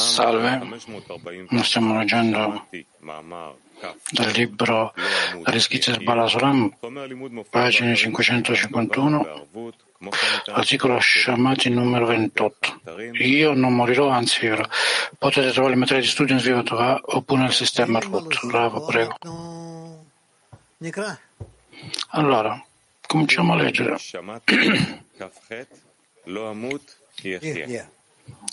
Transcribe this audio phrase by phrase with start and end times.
[0.00, 0.58] Salve,
[1.50, 2.66] noi stiamo leggendo
[4.10, 4.94] dal libro
[5.58, 6.74] scritto del Balasulam,
[7.50, 9.46] pagina 551,
[10.46, 12.80] articolo Shamati numero 28.
[13.18, 14.64] Io non morirò, anzi vivrò.
[15.18, 18.46] Potete trovare il materiale di studio in Sviva Torah oppure nel sistema RUT.
[18.46, 19.14] Bravo, prego.
[22.12, 22.64] Allora,
[23.06, 23.98] cominciamo a leggere.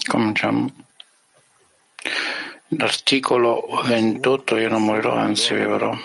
[0.08, 0.74] Cominciamo.
[2.78, 5.96] L'articolo 28 io non morirò, anzi vivrò.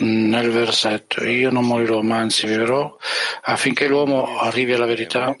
[0.00, 2.96] Nel versetto io non morirò, ma anzi vivrò,
[3.42, 5.34] affinché l'uomo arrivi alla verità,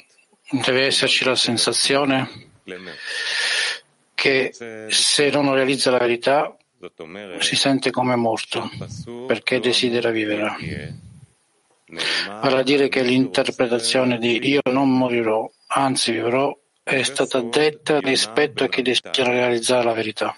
[0.50, 2.28] deve esserci la sensazione
[4.14, 4.52] che
[4.88, 6.56] se non realizza la verità
[7.38, 8.70] si sente come morto,
[9.26, 10.56] perché desidera vivere.
[12.40, 18.68] Vale dire che l'interpretazione di io non morirò, anzi vivrò, è stata detta rispetto a
[18.68, 20.36] chi desidera realizzare la verità.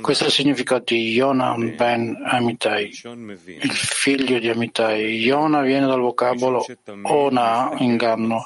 [0.00, 5.16] Questo è il significato di Yona ben Amitai, il figlio di Amitai.
[5.16, 6.64] Yona viene dal vocabolo
[7.02, 8.42] Ona, inganno,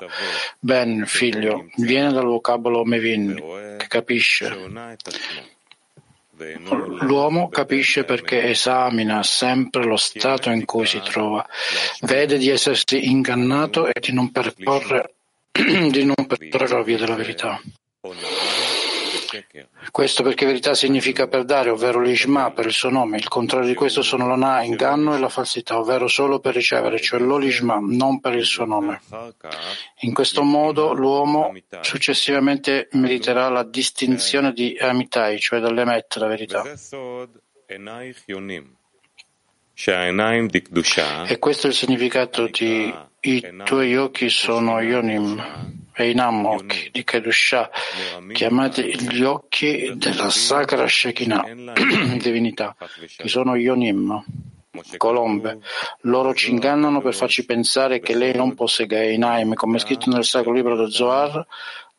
[0.59, 4.49] Ben, figlio, viene dal vocabolo Mevin, che capisce.
[7.01, 11.47] L'uomo capisce perché esamina sempre lo stato in cui si trova,
[12.03, 15.15] vede di essersi ingannato e di non percorrere,
[15.53, 17.61] di non percorrere la via della verità.
[19.91, 23.19] Questo perché verità significa per dare, ovvero l'ishma per il suo nome.
[23.19, 27.21] Il contrario di questo sono l'ana, inganno e la falsità, ovvero solo per ricevere, cioè
[27.21, 29.01] l'olishma, non per il suo nome.
[30.01, 36.65] In questo modo l'uomo successivamente meriterà la distinzione di amitai, cioè dall'emet, la verità.
[41.27, 47.03] E questo è il significato di i tuoi occhi sono yonim e i occhi di
[47.03, 47.71] Kedusha,
[48.33, 51.45] chiamati gli occhi della sacra Shekinah,
[52.21, 52.77] divinità,
[53.17, 54.25] che sono Yonim,
[54.97, 55.59] colombe.
[56.03, 60.25] Loro ci ingannano per farci pensare che lei non possegga Einaim, come è scritto nel
[60.25, 61.45] sacro libro del Zohar,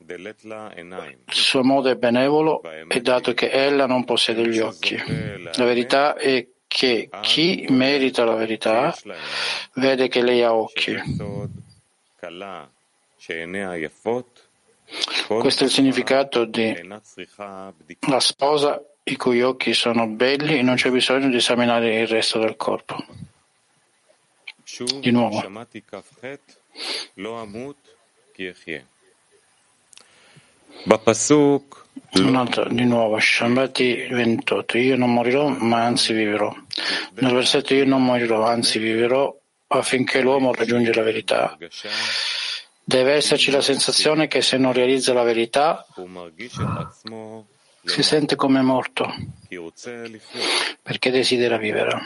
[0.07, 4.95] il suo modo è benevolo e dato che ella non possiede gli occhi.
[4.95, 8.95] La verità è che chi merita la verità
[9.73, 10.95] vede che lei ha occhi.
[15.39, 16.75] Questo è il significato di
[18.07, 22.39] la sposa i cui occhi sono belli e non c'è bisogno di esaminare il resto
[22.39, 22.95] del corpo.
[24.99, 25.37] Di nuovo.
[32.13, 34.77] Un altro, di nuovo, Shambati 28.
[34.77, 36.51] Io non morirò, ma anzi vivrò.
[37.15, 39.35] Nel versetto io non morirò, anzi vivrò
[39.67, 41.57] affinché l'uomo raggiunga la verità
[42.89, 45.85] Deve esserci la sensazione che se non realizza la verità
[47.83, 49.13] si sente come morto
[50.81, 52.01] perché desidera vivere.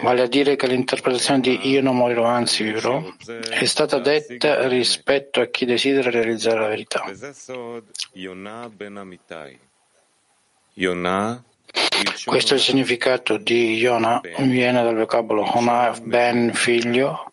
[0.00, 3.04] Vale a dire che l'interpretazione di io non morirò, anzi vivrò,
[3.50, 7.04] è stata detta rispetto a chi desidera realizzare la verità.
[12.24, 16.52] Questo è il significato di Yona, viene dal vocabolo Hona, ben.
[16.52, 17.32] Figlio,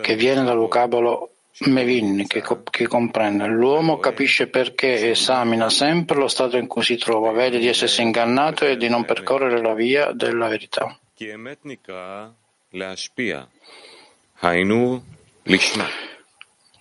[0.00, 1.30] che viene dal vocabolo
[1.66, 3.46] Mevin, che, che, comprende.
[3.46, 8.64] L'uomo capisce perché esamina sempre lo stato in cui si trova, vede di essersi ingannato
[8.64, 10.98] e di non percorrere la via della verità.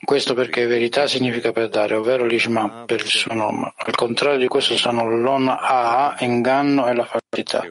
[0.03, 3.73] Questo perché verità significa per dare, ovvero l'ishma per il suo nome.
[3.75, 7.65] Al contrario di questo sono l'on-a, inganno e la falsità,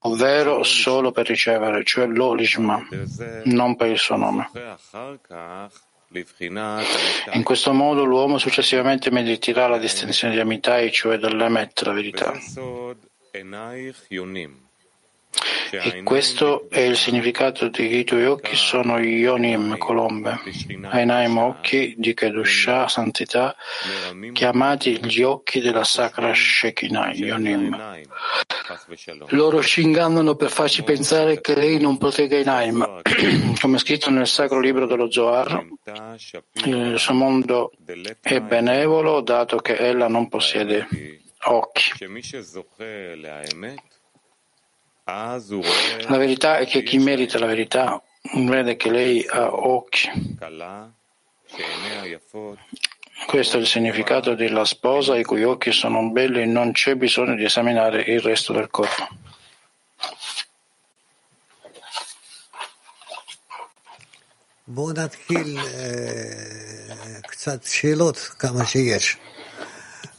[0.00, 2.86] ovvero solo per ricevere, cioè lo l'ishma,
[3.44, 4.50] non per il suo nome.
[7.32, 12.32] In questo modo l'uomo successivamente mediterà la distinzione di amitai, cioè dell'emet, la verità.
[15.70, 20.38] E questo è il significato di i tuoi occhi sono Yonim, colombe,
[20.90, 23.56] Ainaim, occhi di Kedusha, santità,
[24.32, 28.00] chiamati gli occhi della sacra Shekinah, Yonim.
[29.28, 33.00] Loro ci ingannano per farci pensare che lei non protegga Inaim,
[33.58, 35.66] come scritto nel sacro libro dello Zohar.
[36.64, 37.72] Il suo mondo
[38.20, 40.86] è benevolo dato che ella non possiede
[41.44, 41.92] occhi.
[46.08, 48.00] La verità è che chi merita la verità
[48.34, 50.08] vede che lei ha occhi
[53.26, 57.34] Questo è il significato della sposa i cui occhi sono belli e non c'è bisogno
[57.34, 59.08] di esaminare il resto del corpo.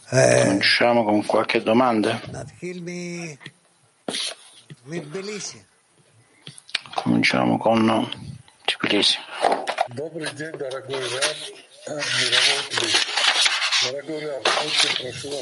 [0.10, 2.22] Cominciamo con qualche domanda.
[6.96, 8.10] Cominciamo con
[8.66, 9.18] Tbilisi.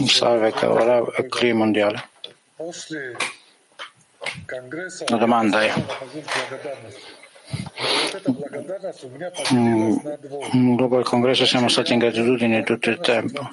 [0.07, 2.09] Salve caro Rav e CRI mondiale.
[2.57, 3.15] Eh.
[5.07, 5.73] La domanda è
[10.75, 13.49] dopo il congresso siamo stati in gratitudine tutto il tempo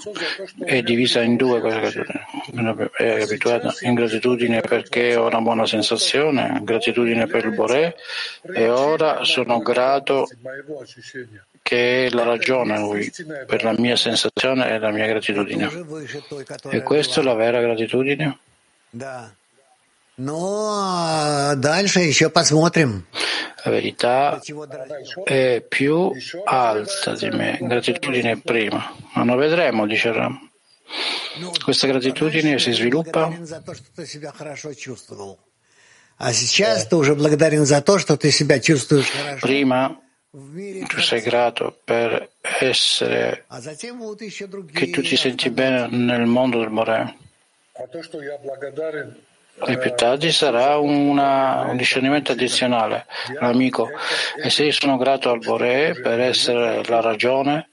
[0.65, 6.61] è divisa in due questa gratitudine è abituata in gratitudine perché ho una buona sensazione
[6.63, 7.95] gratitudine per il Boré
[8.55, 10.27] e ora sono grato
[11.69, 13.13] che è la ragione lui
[13.47, 15.69] per la mia sensazione e la mia gratitudine.
[16.71, 18.39] E questa è la vera gratitudine?
[23.65, 24.41] La verità
[25.25, 26.13] è più
[26.45, 30.51] alta di me, gratitudine prima, ma lo vedremo, dice Ram.
[31.63, 33.33] Questa gratitudine si sviluppa?
[39.39, 40.01] Prima
[40.87, 43.45] tu sei grato per essere
[44.73, 47.15] che tu ti senti bene nel mondo del Morè.
[49.67, 53.07] E più tardi sarà una, un discernimento addizionale,
[53.41, 53.89] amico.
[54.43, 57.71] E se io sono grato al Boré per essere la ragione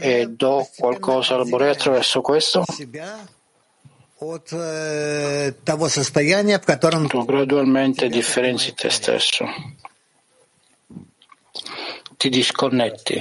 [0.00, 2.64] e do qualcosa al Boré attraverso questo,
[7.08, 9.46] tu gradualmente differenzi te stesso
[12.20, 13.18] ti disconnetti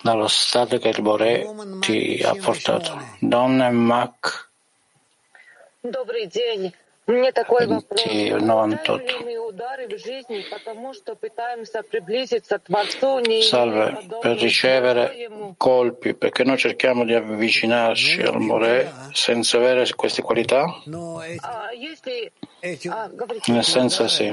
[0.00, 1.44] dallo stato che il Bore
[1.80, 2.96] ti ha portato.
[3.18, 4.45] Donna Mac
[8.66, 9.02] 28.
[13.42, 20.64] Salve, per ricevere colpi, perché noi cerchiamo di avvicinarci al More senza avere queste qualità?
[23.52, 24.32] Nel senso sì.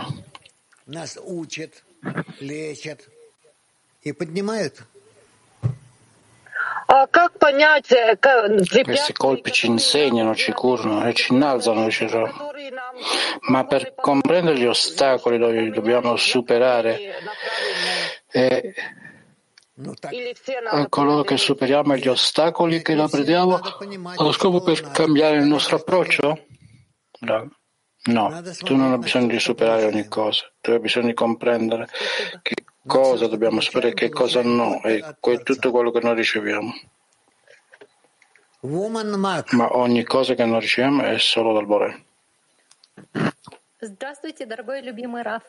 [8.84, 11.88] Questi colpi ci insegnano, ci curano e ci innalzano,
[13.50, 17.16] ma per comprendere gli ostacoli dove dobbiamo superare.
[18.32, 18.74] e
[20.70, 23.60] a coloro che superiamo gli ostacoli che la prendiamo
[24.16, 26.46] allo scopo per cambiare il nostro approccio?
[27.22, 27.50] No.
[28.06, 31.88] No, tu non hai bisogno di superare ogni cosa, tu hai bisogno di comprendere
[32.42, 32.54] che
[32.87, 35.03] cosa dobbiamo superare e che cosa no, e
[35.43, 36.75] tutto quello che noi riceviamo.
[38.63, 42.05] Ma ogni cosa che noi riceviamo è solo dal Bore.
[43.81, 45.45] Здравствуйте, дорогой любимый Раф.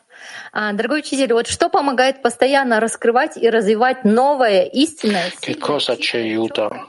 [0.52, 6.86] Дорогой учитель, вот что помогает постоянно раскрывать и развивать новое, истинное, che cosa ci aiuta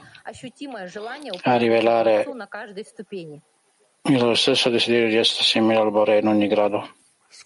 [1.42, 3.42] a rivelare на каждой ступени?
[4.02, 6.88] Io ho lo stesso desiderio di essere simile al Bore in ogni grado.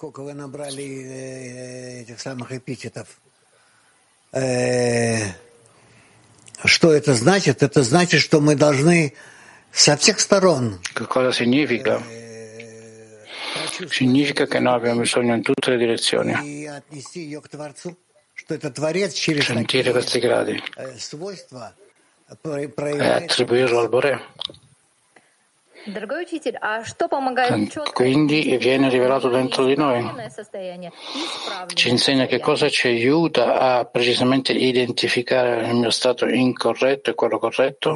[0.01, 3.21] Сколько вы набрали этих самых эпитетов?
[6.65, 7.62] Что это значит?
[7.62, 9.13] Это значит, что мы должны
[9.71, 10.80] со всех сторон.
[10.95, 12.01] Che cosa significa?
[13.91, 16.34] Significa che noi abbiamo bisogno in tutte le direzioni.
[19.43, 20.98] Sentire questi gradi e
[23.05, 24.20] attribuirlo al Bore.
[27.91, 30.07] Quindi viene rivelato dentro di noi.
[31.73, 37.39] Ci insegna che cosa ci aiuta a precisamente identificare il mio stato incorretto e quello
[37.39, 37.95] corretto.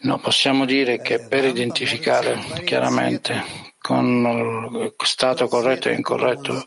[0.00, 6.64] No, possiamo dire che per identificare chiaramente con stato corretto e incorretto,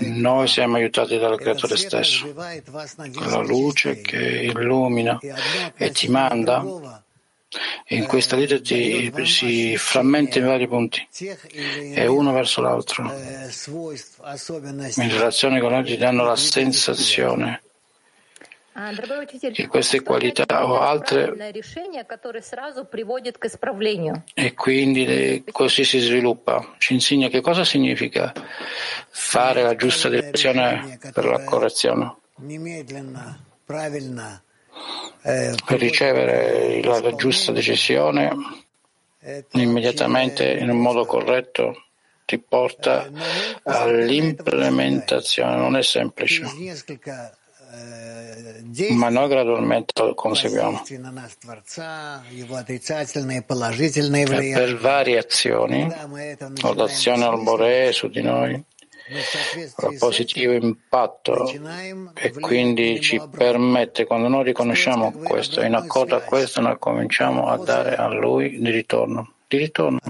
[0.00, 5.18] noi siamo aiutati dal Creatore stesso, con la luce che illumina
[5.74, 7.02] e ti manda.
[7.88, 11.08] In questa vita ti, si frammenta in vari punti
[11.94, 13.04] e uno verso l'altro.
[14.96, 17.62] In relazione con noi ti danno la sensazione
[19.52, 21.34] che queste qualità o altre
[24.34, 26.74] e quindi così si sviluppa.
[26.76, 28.34] Ci insegna che cosa significa
[29.08, 32.16] fare la giusta direzione per la correzione.
[35.22, 38.30] Per ricevere la giusta decisione
[39.52, 41.84] immediatamente in un modo corretto
[42.26, 43.08] ti porta
[43.62, 45.56] all'implementazione.
[45.56, 46.44] Non è semplice,
[48.90, 50.82] ma noi gradualmente lo conseguiamo.
[54.38, 55.88] E per varie azioni,
[56.62, 58.64] o l'azione al Bore su di noi,
[59.08, 61.48] il positivo impatto
[62.14, 67.56] e quindi ci permette, quando noi riconosciamo questo, in accordo a questo noi cominciamo a
[67.56, 69.32] dare a Lui di ritorno.
[69.48, 70.00] Di ritorno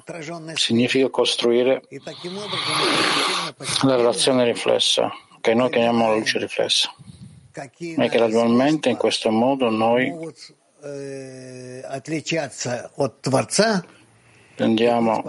[0.55, 1.83] significa costruire
[3.83, 5.11] la relazione riflessa,
[5.43, 6.91] che noi chiamiamo la luce riflessa.
[8.05, 10.13] E gradualmente in questo modo noi
[14.59, 15.23] Andiamo,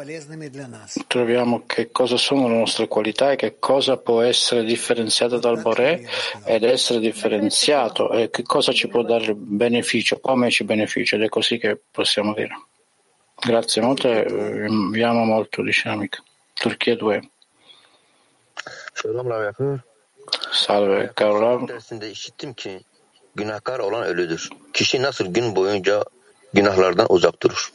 [1.06, 6.08] troviamo che cosa sono le nostre qualità e che cosa può essere differenziato dal Boré
[6.46, 11.30] ed essere differenziato e che cosa ci può dare beneficio, come ci beneficia ed è
[11.30, 12.56] così che possiamo dire.
[13.36, 16.24] Grazie molto e inviamo molto di Shamik.
[16.54, 17.30] Turchia 2.
[20.53, 21.67] Salve caro
[23.35, 24.51] Günahkar olan ölüdür.
[24.73, 26.05] Kişi nasıl gün boyunca
[26.53, 27.73] günahlardan uzak durur?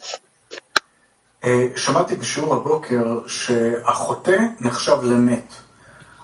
[1.76, 5.54] שמעתי בשיעור הבוקר שהחוטא נחשב למת.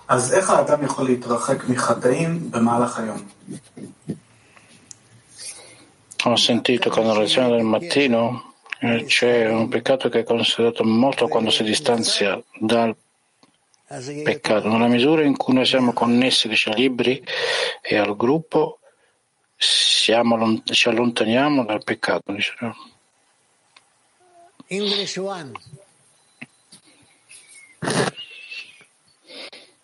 [0.08, 3.18] אז איך האדם יכול להתרחק מחטאים במהלך היום?
[6.26, 8.54] Ho sentito con la lezione del mattino
[9.14, 12.96] c'è un peccato che è considerato morto quando si distanzia dal
[14.23, 14.69] peccato.
[14.69, 17.25] Nella misura in cui noi siamo connessi dice, ai libri
[17.81, 18.81] e al gruppo,
[19.57, 22.33] siamo, ci allontaniamo dal peccato.
[22.33, 22.77] Dice, no?
[24.69, 25.53] English one.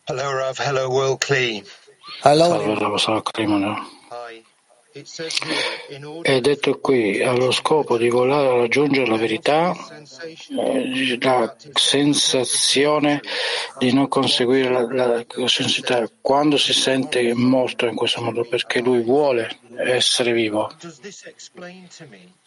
[0.05, 0.59] Hello, Rav.
[0.61, 1.65] Hello, World Kli.
[2.23, 2.45] Hello.
[2.45, 3.94] Salve, Rav Salkrimana.
[6.23, 9.75] È detto qui, allo scopo di volare a raggiungere la verità,
[10.57, 13.21] eh, la sensazione
[13.79, 19.03] di non conseguire la, la, sensibilità, quando si sente morto in questo modo, perché lui
[19.03, 20.71] vuole essere vivo.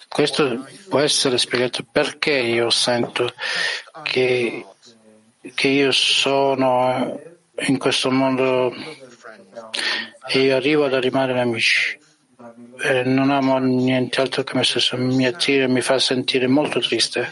[0.08, 3.30] Questo può essere spiegato perché io sento
[4.04, 4.66] che,
[5.54, 7.20] che io sono
[7.68, 8.74] in questo mondo
[10.30, 12.06] e io arrivo ad rimanere amici.
[12.80, 17.30] E non amo nient'altro che me stesso, mi attira e mi fa sentire molto triste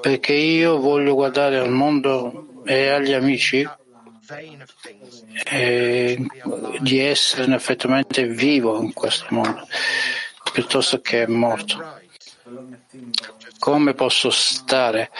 [0.00, 3.68] perché io voglio guardare al mondo e agli amici
[5.44, 6.26] e
[6.80, 9.66] di essere effettivamente vivo in questo mondo
[10.52, 11.96] piuttosto che morto.
[13.58, 15.10] Come posso stare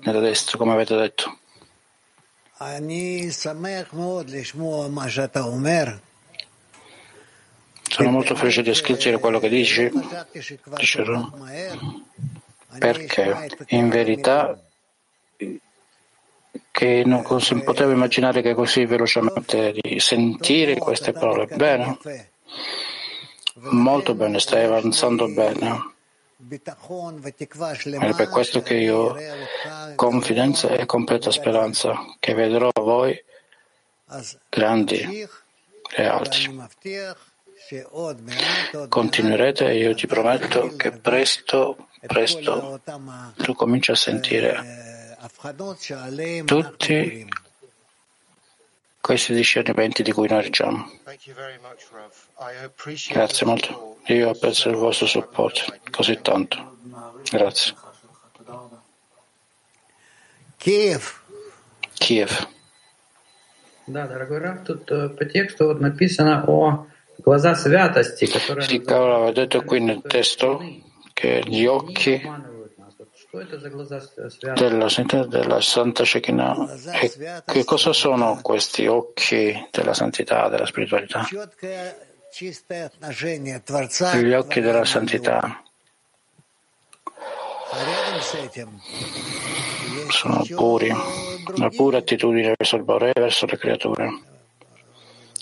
[0.00, 1.38] nella destra, come avete detto?
[7.98, 9.90] Sono molto felice di ascoltare quello che dici,
[12.78, 14.56] perché in verità
[16.70, 21.46] che non potevo immaginare che così velocemente di sentire queste parole.
[21.46, 21.98] Bene,
[23.54, 25.94] molto bene, stai avanzando bene.
[26.38, 29.16] È per questo che io ho
[29.96, 33.20] confidenza e completa speranza che vedrò voi
[34.48, 35.26] grandi
[35.96, 36.56] e alti.
[38.89, 42.81] Continuerete e io ti prometto che presto, presto
[43.37, 44.59] tu cominci a sentire
[46.45, 47.27] tutti
[48.99, 50.91] questi discernimenti di cui noi diciamo.
[53.09, 53.97] Grazie molto.
[54.05, 56.77] Io apprezzo il vostro supporto così tanto.
[57.31, 57.75] Grazie.
[60.57, 61.21] Kiev.
[61.93, 62.47] Kiev.
[63.85, 64.85] Да, дорогой Раф, тут
[65.17, 66.87] по тексту вот написано о
[68.66, 70.60] Ricavolo aveva detto qui nel testo
[71.12, 72.20] che gli occhi
[74.54, 74.88] della,
[75.26, 76.56] della Santa Shekinah
[76.92, 81.26] e che cosa sono questi occhi della santità, della spiritualità?
[84.14, 85.62] Gli occhi della santità.
[90.08, 90.90] Sono puri,
[91.56, 94.36] una pura attitudine verso il Bore verso le creature.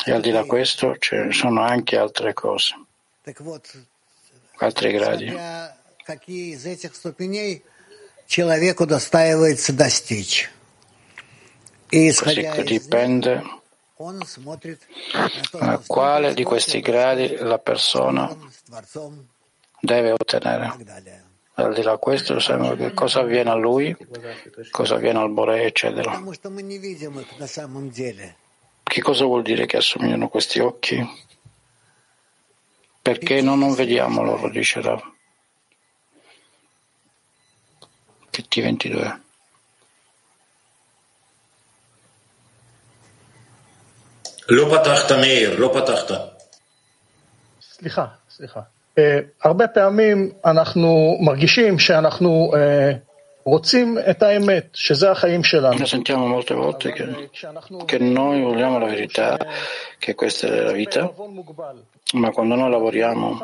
[0.09, 2.75] E al di là di questo ci sono anche altre cose,
[4.59, 5.35] altri gradi.
[11.89, 13.43] Così dipende
[15.59, 18.37] a quale di questi gradi la persona
[19.81, 20.73] deve ottenere.
[21.55, 23.97] Al di là di questo, sembra che cosa avviene a lui,
[24.71, 26.23] cosa avviene al Bore, eccetera.
[28.86, 31.04] Che cosa vuol dire che assomigliano questi occhi?
[33.02, 35.02] Perché noi non vediamo loro, dice Rav.
[38.32, 39.20] che T22.
[44.50, 46.12] לא פתחת, מאיר, לא פתחת.
[47.62, 48.62] סליחה, סליחה.
[48.98, 52.92] אה, הרבה פעמים אנחנו מרגישים שאנחנו אה,
[55.71, 57.31] noi sentiamo molte volte che,
[57.85, 59.39] che, noi vogliamo la verità,
[60.01, 61.13] che questa è la vita,
[62.15, 63.39] ma quando noi lavoriamo,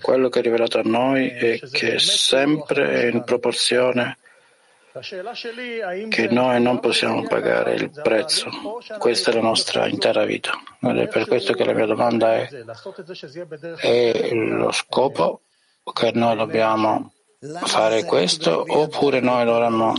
[0.00, 4.18] quello che è rivelato a noi è che sempre è in proporzione
[6.08, 8.48] che noi non possiamo pagare il prezzo.
[8.98, 10.52] Questa è la nostra intera vita.
[10.80, 12.48] Ed è per questo che la mia domanda è,
[13.80, 15.40] è lo scopo
[15.92, 17.13] che noi dobbiamo
[17.64, 19.94] fare questo oppure noi dovremmo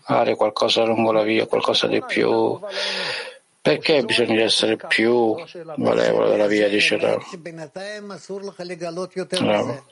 [0.00, 2.58] fare qualcosa lungo la via, qualcosa di più.
[3.60, 5.36] Perché bisogna essere più
[5.76, 7.22] valevole della via, dice Rav.
[9.46, 9.82] Rav.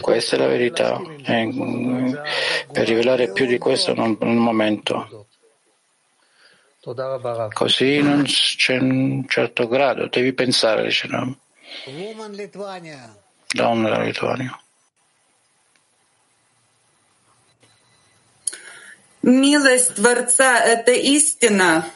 [0.00, 1.00] Questa è la verità.
[1.22, 2.20] E
[2.72, 5.26] per rivelare più di questo non un momento.
[7.52, 11.36] Così non c'è un certo grado, devi pensare, dice Rav.
[13.53, 13.53] Woman Lithuania.
[13.53, 14.59] Donna della Lituania.
[19.21, 21.89] Милость Творца — это истина.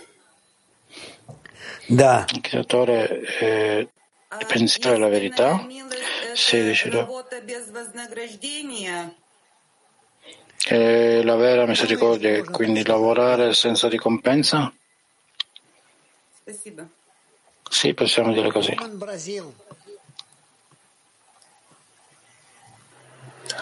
[1.90, 2.26] Да.
[2.32, 3.88] Il creatore è
[4.40, 5.66] il pensiero e la verità.
[6.34, 7.02] Sì, dice Rav.
[7.02, 9.14] работа без вознаграждения.
[10.70, 14.72] E la vera misericordia è quindi lavorare senza ricompensa?
[16.36, 16.88] Спасибо.
[17.70, 18.76] Sì, possiamo dire così.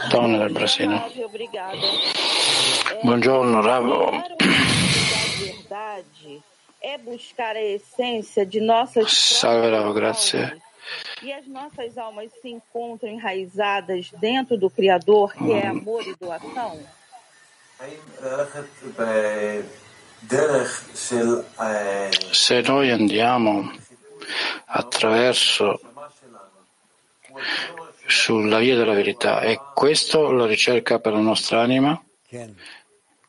[0.08, 1.02] Donna del Brasile.
[3.02, 4.12] Buongiorno, Ravo.
[9.06, 10.60] Salve, Ravo, grazie.
[11.22, 15.78] e as nossas almas se encontram enraizadas dentro do Criador, que é uhum.
[15.78, 16.80] amor e doação?
[22.32, 23.72] Se noi andiamo
[24.66, 25.80] attraverso
[28.06, 29.40] sulla via della verità.
[29.40, 32.02] È questa la ricerca per la nostra anima?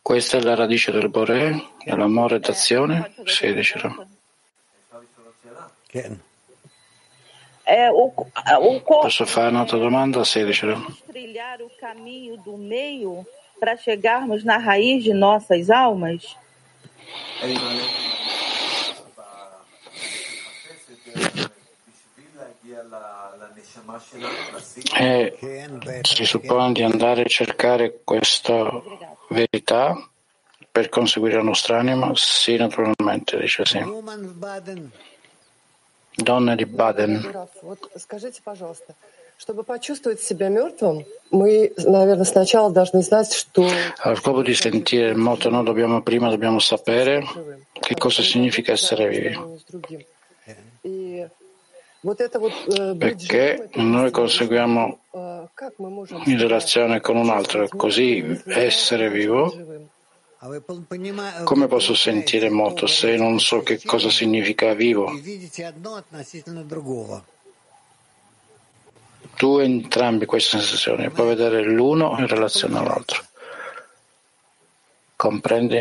[0.02, 3.14] Questa è la radice del Bore, è l'amore d'azione?
[3.26, 3.96] Sì, dicerà.
[5.92, 6.20] Eh,
[7.64, 10.24] eh, Posso fare un'altra domanda?
[10.24, 10.80] Sì, dicerà.
[13.62, 16.36] Para chegarmos na raiz de nossas almas?
[24.98, 25.38] e
[26.02, 28.70] si suppone di andare a cercare questa
[29.30, 29.96] verità
[30.72, 32.12] per conseguire la nostra anima?
[32.16, 33.80] Sì, naturalmente, dice sì.
[36.14, 37.48] Donna di Baden.
[43.98, 47.24] Al scopo di sentire morto noi dobbiamo prima dobbiamo sapere
[47.72, 49.36] che cosa significa essere vivi
[52.98, 55.00] perché noi conseguiamo
[56.26, 59.54] in relazione con un altro, così essere vivo,
[61.44, 65.12] come posso sentire molto se non so che cosa significa vivo?
[69.36, 73.24] Tu entrambi queste sensazioni, puoi vedere l'uno in relazione all'altro.
[75.16, 75.78] Comprendi?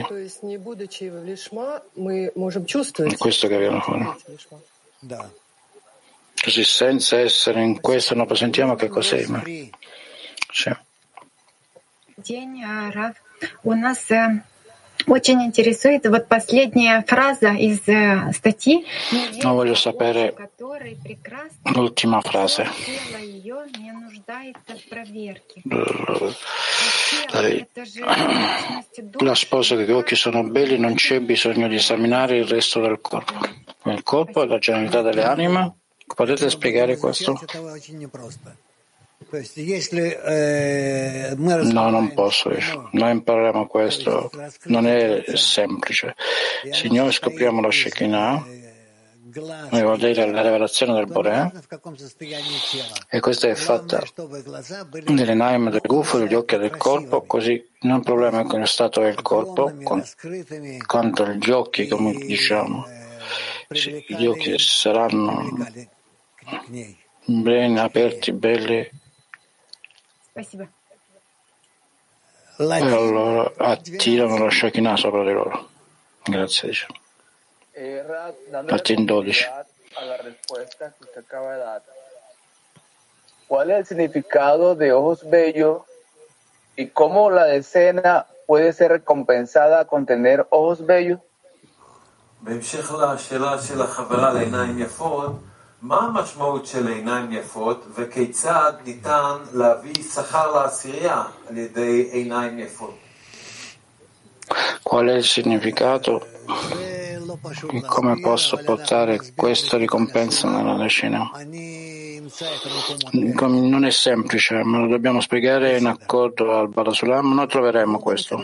[3.15, 4.21] È questo che abbiamo fatto.
[6.44, 6.46] эти лишма.
[6.46, 6.46] Да.
[6.46, 9.26] Così senza essere in questo noi sentiamo che cos'è.
[9.28, 9.70] ma- Free.
[10.52, 10.72] Sì.
[12.18, 13.16] День, а, Рав.
[13.64, 14.42] У нас э,
[15.08, 18.86] очень интересует вот последняя фраза из э, статьи.
[19.12, 22.66] «Не верь No, voglio в sapere Бога, который прекрасен, l'ultima frase.
[22.86, 25.62] тело ее не нуждается в проверке.
[25.66, 26.34] La
[27.34, 29.36] А тело — это же сущность духа.
[29.36, 33.34] sposa che i occhi sono belli non c'è bisogno di esaminare il resto del corpo.
[33.86, 35.72] Il corpo è la generalità dell'anima.
[36.15, 37.39] Potete spiegare questo?
[41.37, 42.51] No, non posso.
[42.93, 44.31] Noi impareremo questo.
[44.65, 46.15] Non è semplice.
[46.71, 48.45] Se noi scopriamo la Shekinah,
[49.71, 51.53] noi vuol dire la rivelazione del Boré,
[53.09, 54.03] e questa è fatta
[55.07, 59.23] nelle naime del gufo, degli occhi del corpo, così non problema con lo stato del
[59.23, 60.03] corpo, con,
[60.85, 62.85] quanto gli occhi, come diciamo,
[63.69, 65.69] gli occhi saranno
[67.27, 68.91] Brena, Berti, Belle.
[72.57, 75.69] Allora attirano la Shekinah sopra di loro.
[76.25, 76.87] Grazie, dice.
[79.07, 79.49] 12.
[83.47, 85.83] ¿Cuál es el significado de ojos bellos
[86.77, 91.21] y cómo la decena puede ser recompensada con tener ojos bellos?
[95.82, 100.52] בהמשך לשאלה של החברה לעיניים יפות, מה המשמעות של עיניים יפות וכיצד ניתן להביא שכר
[100.52, 102.98] לעשירייה על ידי עיניים יפות?
[104.84, 106.22] Qual è il significato
[107.72, 111.32] e come posso portare questa ricompensa nella decina?
[113.14, 117.34] Non è semplice, ma lo dobbiamo spiegare in accordo al Balasulam.
[117.34, 118.44] Noi troveremo questo.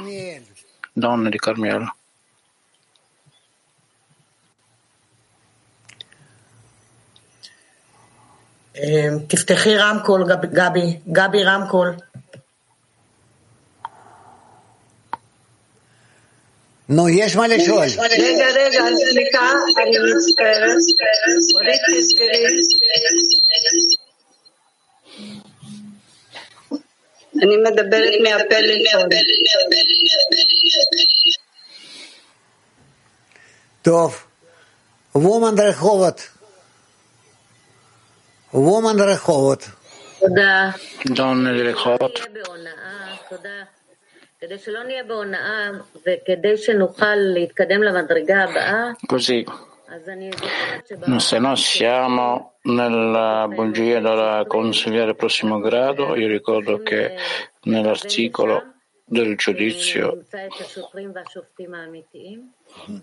[0.93, 1.84] Donne di Carmiel.
[9.28, 11.94] תפתחי רמקול, גבי, גבי רמקול.
[16.88, 17.84] נו, יש מה לשאול.
[18.10, 19.50] רגע, רגע, סליחה,
[19.82, 20.76] אני מצטערת.
[21.54, 22.60] אורית, תסגרי.
[27.42, 29.08] אני מדברת מהפלאפון.
[33.82, 34.24] טוב.
[35.14, 36.36] וומן רחובות.
[41.03, 42.31] Donne di Rehovot.
[49.05, 49.45] Così,
[51.19, 57.14] se no siamo nella bugia da consigliare il prossimo grado, io ricordo che
[57.64, 58.73] nell'articolo
[59.05, 60.25] del giudizio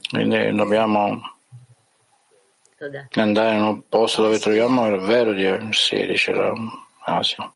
[0.09, 1.21] quindi dobbiamo
[3.21, 5.71] andare in un posto dove troviamo il vero Dio.
[5.71, 6.31] Sì, dice
[7.05, 7.55] l'asino.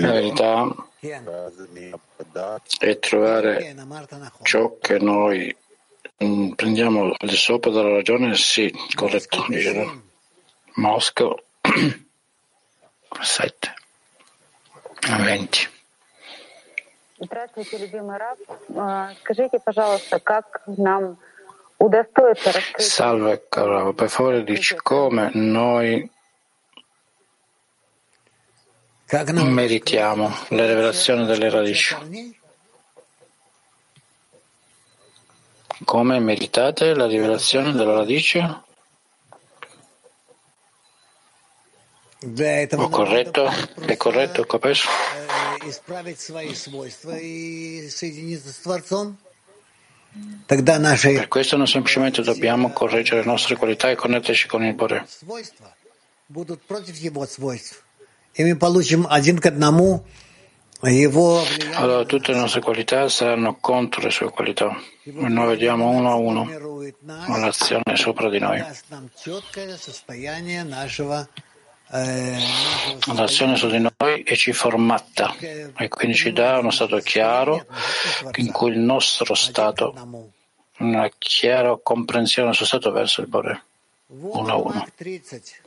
[0.00, 0.74] La verità
[2.78, 3.76] è trovare
[4.42, 5.54] ciò che noi
[6.24, 10.02] mm, prendiamo al di sopra della ragione, sì, corretto, dice
[10.74, 11.34] Mosca.
[13.21, 13.71] 7
[15.01, 15.69] 20.
[17.19, 18.37] Здравствуйте, любимый Раб.
[18.75, 21.17] А, Скажите, пожалуйста, как нам
[21.77, 26.09] удостоиться раскрыть Salve caro, per favore dici come noi
[29.07, 31.95] meritiamo la rivelazione delle radici.
[35.83, 38.63] Come meritate la rivelazione della radice?
[42.22, 43.50] Lo corretto,
[43.86, 44.86] è corretto, Kopesh?
[51.16, 55.06] Per questo noi semplicemente dobbiamo correggere le nostre qualità e connetterci con il Bore.
[61.74, 64.76] Allora tutte le nostre qualità saranno contro le sue qualità
[65.12, 66.48] noi vediamo uno a uno
[67.38, 68.62] l'azione sopra di noi.
[71.91, 72.39] даст нам четкое состояние нашего, э,
[73.07, 77.65] нашего L'azione su di noi e ci formatta e quindi ci dà uno stato chiaro
[78.35, 79.93] in cui il nostro stato,
[80.77, 83.63] una chiara comprensione del suo stato verso il Bore.
[84.07, 84.87] Uno a uno.
[84.95, 85.63] 30.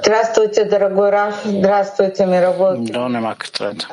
[0.00, 1.44] Здравствуйте, дорогой Раф.
[1.44, 2.84] Здравствуйте, мировой.
[2.84, 3.86] Donne Mach 30.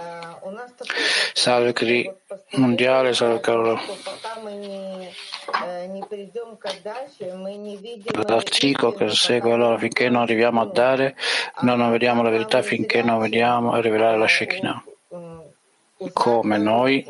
[1.33, 2.09] Salve Cri
[2.57, 3.79] mondiale, salve caro.
[8.26, 11.16] L'articolo che segue allora finché non arriviamo a dare,
[11.60, 14.84] noi non vediamo la verità finché non vediamo a rivelare la Shekinah.
[16.12, 17.06] Come noi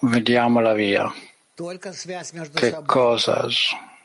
[0.00, 1.12] vediamo la via.
[2.54, 3.46] Che cosa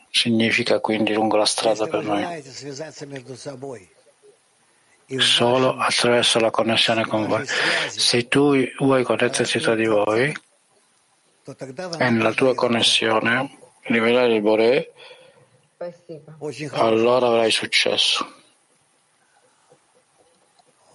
[0.09, 2.43] significa quindi lungo la strada per noi?
[5.19, 7.45] Solo attraverso la connessione con voi.
[7.87, 10.35] Se tu vuoi connettersi tra di voi,
[11.99, 14.91] en la tua connessione rivelare il Boré,
[16.71, 18.33] allora avrai successo.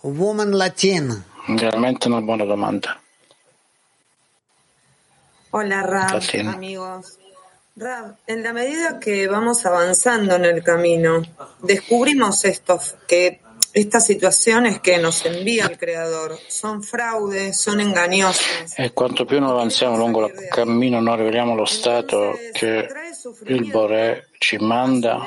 [0.02, 1.24] Woman Latin.
[1.46, 3.00] Realmente una buona domanda.
[5.50, 6.52] Hola, Rab, Latina.
[6.52, 7.18] amigos.
[7.76, 11.22] Rab, en la medida que vamos avanzando en el camino,
[11.62, 13.40] descubrimos estos que
[13.74, 18.78] estas situaciones que nos envía el Creador son fraudes, son engañosas.
[18.78, 22.88] E quanto più noi avanziamo lungo il cammino, noi riveliamo lo stato che
[23.46, 25.24] il Bore ci manda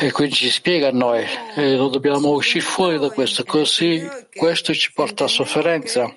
[0.00, 4.02] e quindi ci spiega a noi e noi dobbiamo uscire fuori da questo, così
[4.34, 6.12] questo ci porta a sofferenza.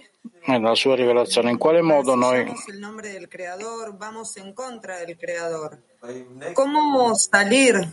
[0.48, 1.50] nella sua rivelazione.
[1.50, 5.80] In quale modo noi Decimos el nombre del creador, vamos en contra del creador.
[6.54, 7.88] ¿Cómo salir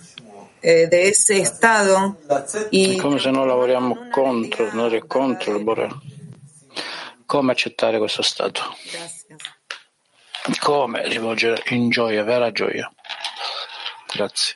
[0.61, 5.89] eh, de ese estado È y come se noi lavoriamo contro, andare contro il Bore.
[7.25, 8.61] Come accettare questo stato?
[10.59, 12.91] Come rivolgere in gioia, vera gioia.
[14.13, 14.55] Grazie.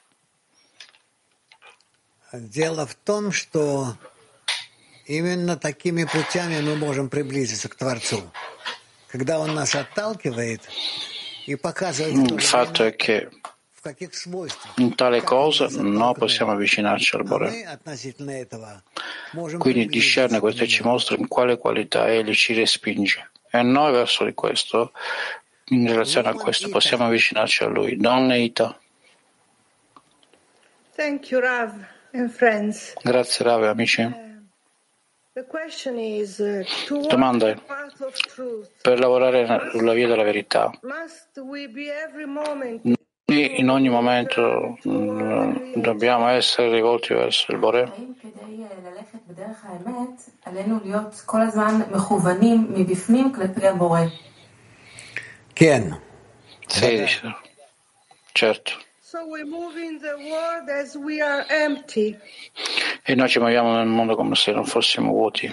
[2.34, 3.98] Дело в том, что
[5.06, 8.32] именно такими путями мы можем приблизиться к Творцу.
[9.08, 10.62] Когда Он нас отталкивает
[11.46, 13.55] и показывает в то Il же fatto время, è che в каких свойствах
[14.77, 17.79] in tale cosa non possiamo avvicinarci al Bore.
[19.59, 23.31] Quindi discerne questo e ci mostra in quale qualità egli ci respinge.
[23.51, 24.93] E noi verso di questo,
[25.67, 27.97] in relazione a questo, possiamo avvicinarci a lui.
[27.97, 28.79] Donne Ita.
[30.95, 31.73] Thank you, Rav
[32.13, 32.95] and friends.
[33.03, 34.25] Grazie Rav e amici.
[35.33, 35.45] La
[37.09, 37.57] domanda è,
[38.81, 40.71] per lavorare sulla via della verità,
[43.29, 47.93] e in ogni momento mm, dobbiamo essere rivolti verso il Bore.
[55.53, 56.01] Ken.
[56.69, 57.37] Sì, dice.
[58.31, 58.73] certo.
[63.03, 65.53] E noi ci muoviamo nel mondo come se non fossimo vuoti.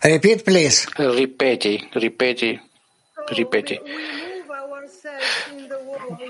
[0.00, 0.88] Repeat, please.
[0.96, 2.67] Ripeti, ripeti
[3.34, 3.80] ripeti,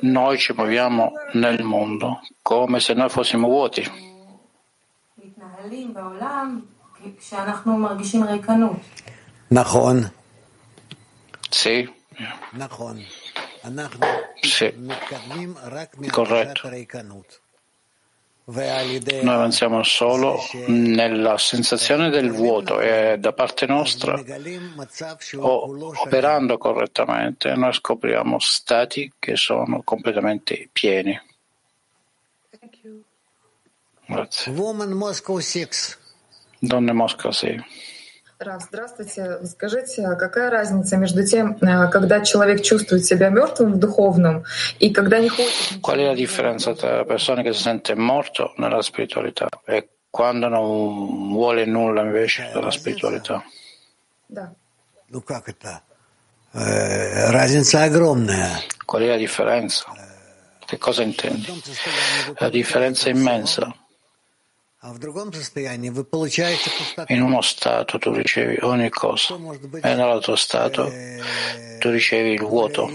[0.01, 3.83] noi ci muoviamo nel mondo come se noi fossimo vuoti.
[11.51, 11.89] Sì.
[14.41, 14.73] Sì.
[16.11, 16.69] Corretto.
[18.51, 24.19] Noi avanziamo solo nella sensazione del vuoto e da parte nostra,
[25.37, 31.21] o operando correttamente, noi scopriamo stati che sono completamente pieni.
[34.07, 34.53] Grazie.
[36.59, 37.65] Donne Mosca 6.
[38.41, 39.39] Рав, здравствуйте.
[39.47, 44.45] Скажите, а какая разница между тем, э, когда человек чувствует себя мертвым в духовном
[44.79, 48.55] и когда не хочет Qual è la differenza tra la persona che si sente morto
[48.59, 53.43] nella spiritualità e quando non vuole nulla invece della spiritualità?
[54.29, 54.53] Да.
[55.09, 55.83] Ну как это?
[56.55, 58.63] Э, Разница огромная.
[58.87, 59.85] Qual è la differenza?
[60.65, 61.61] Che cosa intendi?
[62.39, 63.75] La differenza è immensa.
[67.09, 69.35] In uno stato tu ricevi ogni cosa.
[69.35, 70.91] E nell'altro stato
[71.79, 72.91] tu ricevi il vuoto.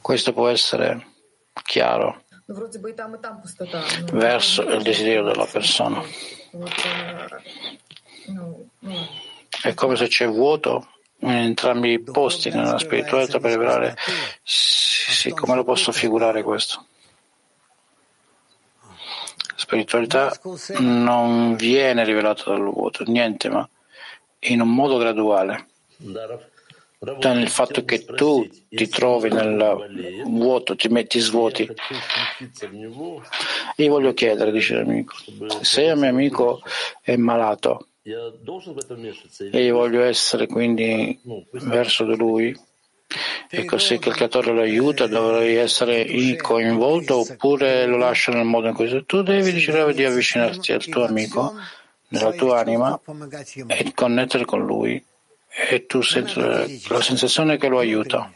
[0.00, 1.06] questo può essere
[1.64, 2.24] chiaro
[4.12, 6.02] verso il desiderio della persona.
[9.62, 10.88] È come se c'è vuoto
[11.22, 13.96] entrambi i posti nella spiritualità per rivelare.
[14.42, 16.86] Sì, come lo posso figurare questo?
[19.54, 20.32] Spiritualità
[20.78, 23.68] non viene rivelata dal vuoto, niente, ma
[24.40, 25.68] in un modo graduale.
[26.98, 31.68] Nel fatto che tu ti trovi nel vuoto, ti metti svuoti.
[33.76, 35.14] Io voglio chiedere, dice l'amico,
[35.62, 36.62] se il mio amico
[37.00, 41.20] è malato e io voglio essere quindi
[41.52, 42.58] verso di lui,
[43.48, 48.68] e così che il creatore lo aiuta, dovrei essere coinvolto oppure lo lascio nel modo
[48.68, 51.54] in cui tu devi decidere di avvicinarti al tuo amico,
[52.08, 53.00] nella tua anima
[53.68, 55.04] e connettere con lui.
[55.70, 56.40] E tu senti
[56.88, 58.32] la sensazione che lo aiuta.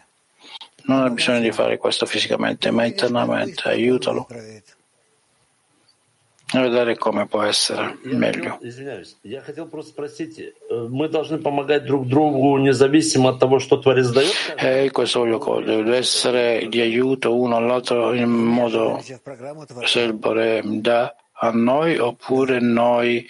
[0.83, 4.29] Non hai bisogno di fare questo fisicamente, ma internamente, aiutalo
[6.55, 8.59] e vedere come può essere meglio.
[14.57, 19.03] E questo voglio cogliere, essere di aiuto uno all'altro in modo
[19.83, 23.29] se il Bore dà a noi oppure noi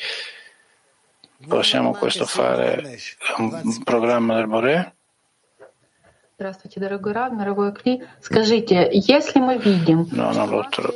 [1.49, 2.99] possiamo questo fare
[3.39, 4.96] un programma del Bore
[6.42, 8.04] Здравствуйте, дорогой Рав, дорогой Кли.
[8.20, 10.96] Скажите, если мы видим, No, non lo trovo.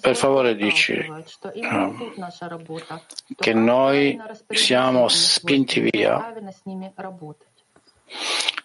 [0.00, 3.02] Per favore dici что eh, именно тут наша работа,
[3.38, 4.18] che noi
[4.54, 7.48] siamo spinti via правильно с ними работать?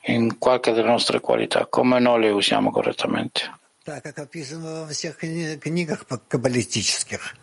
[0.04, 3.52] in qualche delle nostre qualità, come noi le usiamo correttamente.
[3.86, 7.34] Так как описано во всех кни- книгах по- каббалистических.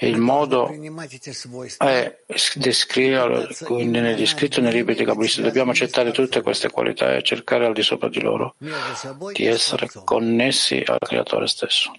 [0.00, 1.84] Il modo Принимать эти свойства.
[1.88, 2.18] è
[2.56, 7.22] descriverlo, quindi negli scritti e nei libri di Kabbalista dobbiamo accettare tutte queste qualità e
[7.22, 11.92] cercare al di sopra di loro между собой di essere connessi al Creatore stesso.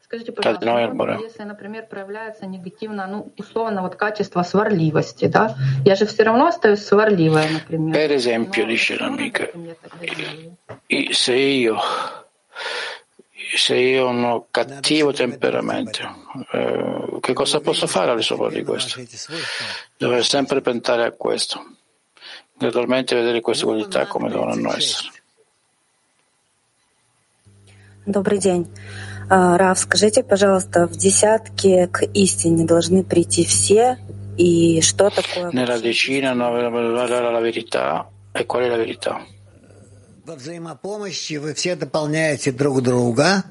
[0.00, 1.18] Скажите, tra di пожалуйста, noi e il ну, Bore.
[1.22, 6.80] если, например, проявляется негативно, ну, условно, вот качество сварливости, да, я же все равно остаюсь
[6.84, 7.94] сварливая, например.
[7.94, 9.48] Per esempio, dice l'amica,
[10.88, 11.78] i- se io,
[13.56, 16.02] se io ho un cattivo temperamento,
[16.52, 19.00] eh, che cosa posso fare al di sopra di questo?
[19.96, 21.76] Dover sempre pensare a questo,
[22.56, 25.18] gradualmente vedere queste qualità come dovranno essere.
[28.06, 28.66] Добрый день.
[29.28, 33.98] А, Рав, скажите, пожалуйста, в десятке к истине должны прийти все,
[34.36, 38.08] и что такое Nella decina no, valere la verità.
[38.32, 39.24] E qual è la verità?
[40.25, 43.43] Во взаимопомощи вы все дополняете друг друга,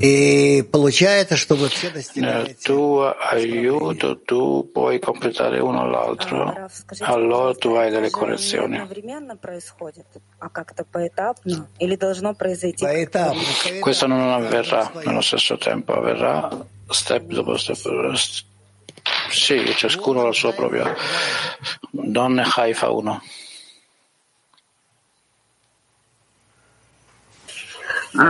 [0.00, 6.56] и получается, что вы все достигаете tuo aiuto tu puoi completare uno all'altro,
[7.00, 8.78] allora tu hai delle не correzioni.
[8.78, 10.06] одновременно происходит,
[10.38, 13.42] а как-то поэтапно, или должно произойти поэтапно.
[13.82, 16.48] Questo non avverrà nello stesso tempo, avverrà
[16.88, 17.76] step dopo step.
[19.30, 20.96] Sì, ciascuno la sua propria.
[21.90, 23.22] Donne Haifa 1.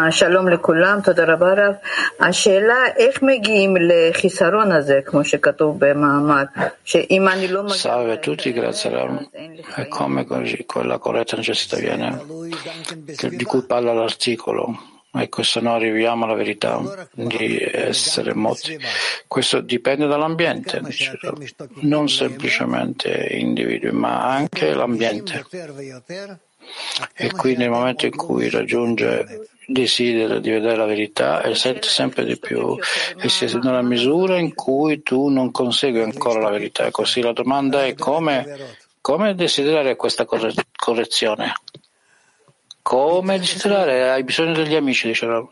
[0.09, 1.73] שלום לכולם, תודה רבה רב.
[2.19, 6.43] השאלה איך מגיעים לחיסרון הזה, כמו שכתוב במאמר,
[6.85, 7.75] שאם אני לא מגיע...
[7.75, 9.29] Salve a tutti, grazie Ram.
[9.77, 12.07] E come così quella corretta necessità viene,
[13.17, 14.63] che- di cui parla l'articolo.
[15.17, 16.71] Ecco, se non arriviamo alla verità
[17.13, 18.77] di essere moti.
[19.27, 21.38] Questo dipende dall'ambiente, dice Ram.
[21.93, 25.45] non semplicemente individui, ma anche l'ambiente.
[27.13, 29.09] E quindi nel momento in cui raggiunge
[29.69, 32.77] desidera di vedere la verità e sente sempre di più
[33.19, 36.85] e si è nella misura in cui tu non consegui ancora la verità.
[36.85, 41.53] E così la domanda è come, come desiderare questa corre- correzione?
[42.81, 44.11] Come desiderare?
[44.11, 45.47] Hai bisogno degli amici, dice Rav.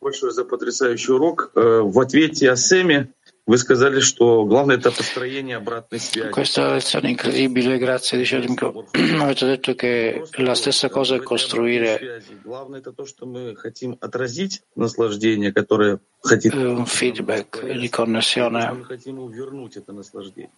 [0.00, 1.50] большое за потрясающий урок.
[1.54, 3.12] Э, В ответе о Сэме
[3.47, 6.31] вы сказали, что главное это построение обратной связи.
[6.31, 8.85] Questa lezione incredibile, grazie, dice Rimko.
[9.21, 12.37] Avete detto che la stessa cosa è costruire Связи.
[12.43, 16.53] Главное это то, что мы хотим отразить наслаждение, которое хотим.
[16.77, 18.83] un feedback di Мы connessione.
[18.83, 20.49] хотим вернуть это наслаждение.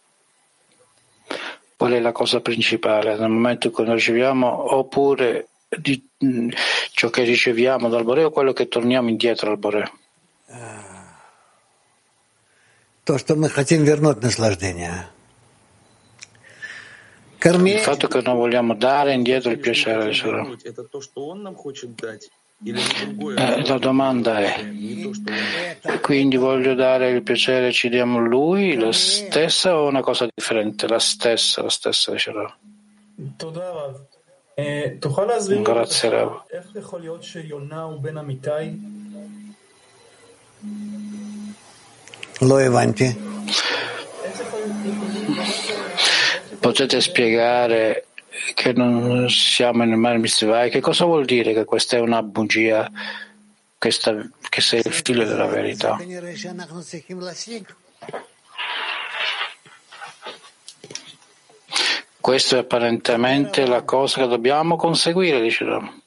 [1.77, 6.49] Qual è la cosa principale nel momento in cui noi riceviamo oppure di, mh,
[6.93, 9.91] ciò che riceviamo dal Bore o quello che torniamo indietro al Bore?
[17.75, 20.57] Il fatto che non vogliamo dare indietro il piacere del Signore.
[23.67, 24.65] La domanda è,
[26.01, 30.87] quindi voglio dare il piacere, ci diamo lui, la stessa o una cosa differente?
[30.87, 32.57] La stessa, la stessa, diceva.
[35.61, 36.43] Grazie, Rav.
[46.59, 48.05] Potete spiegare
[48.53, 50.67] che non siamo in mare Mitzvah?
[50.67, 52.89] Che cosa vuol dire che questa è una bugia,
[53.77, 53.91] che,
[54.49, 55.97] che sei il figlio della verità?
[62.19, 66.01] Questa è apparentemente la cosa che dobbiamo conseguire, dice Rama.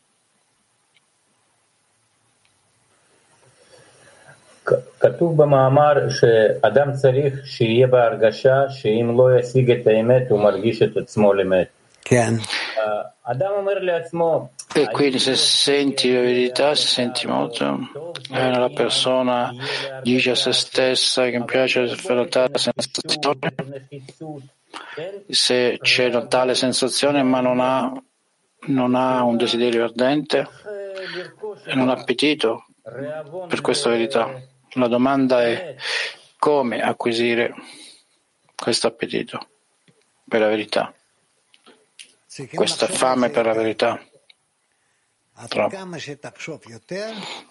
[4.99, 11.34] כתוב במאמר שאדם צריך שיהיה בהרגשה שאם לא ישיג את האמת הוא מרגיש את עצמו
[11.34, 11.67] למת.
[12.05, 12.34] כן.
[13.23, 17.79] אדם אומר לעצמו, E quindi se senti la verità, se senti molto,
[18.29, 19.53] eh, la persona
[20.03, 23.53] dice a se stessa che mi piace per tale sensazione,
[25.29, 27.89] se c'è una tale sensazione ma non ha,
[28.67, 30.45] non ha un desiderio ardente
[31.65, 32.65] e non ha appetito
[33.47, 34.29] per questa verità.
[34.74, 35.76] La domanda è
[36.38, 37.54] come acquisire
[38.54, 39.48] questo appetito
[40.28, 40.94] per la verità,
[42.54, 44.04] questa fame per la verità.
[45.48, 45.74] Troppo.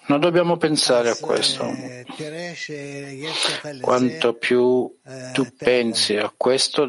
[0.05, 1.65] Non dobbiamo pensare a questo.
[3.81, 4.95] Quanto più
[5.33, 6.87] tu pensi a questo,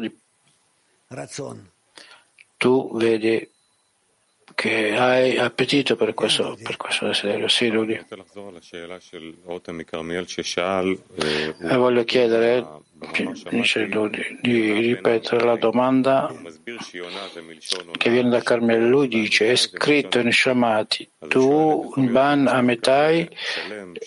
[2.57, 3.50] tu vedi
[4.61, 7.47] che hai appetito per questo, per questo desiderio.
[7.47, 7.93] Sì, Ludi.
[11.15, 12.63] E eh, voglio chiedere
[13.49, 13.89] dice
[14.41, 16.31] di ripetere la domanda
[17.97, 18.87] che viene da Carmelo.
[18.87, 23.27] Lui dice, è scritto in Shamati, tu ban ametai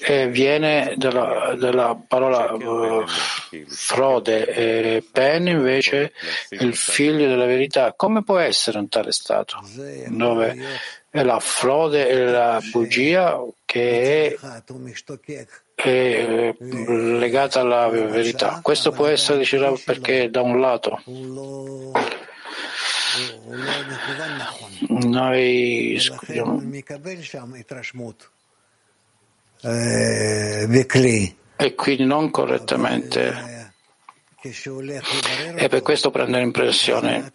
[0.07, 3.05] eh, viene dalla, dalla parola uh,
[3.67, 6.13] frode, e pen invece
[6.51, 7.95] il figlio della verità.
[7.95, 9.59] Come può essere un tale stato?
[10.09, 10.57] Dove
[11.11, 14.37] è la frode e la bugia che è
[15.75, 18.61] è legata alla verità.
[18.63, 21.01] Questo può essere dice, perché da un lato
[24.89, 25.99] noi
[31.57, 33.73] e quindi non correttamente
[35.57, 37.31] e per questo prende l'impressione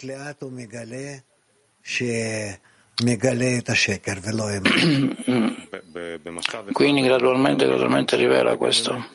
[6.72, 9.08] quindi gradualmente gradualmente rivela questo.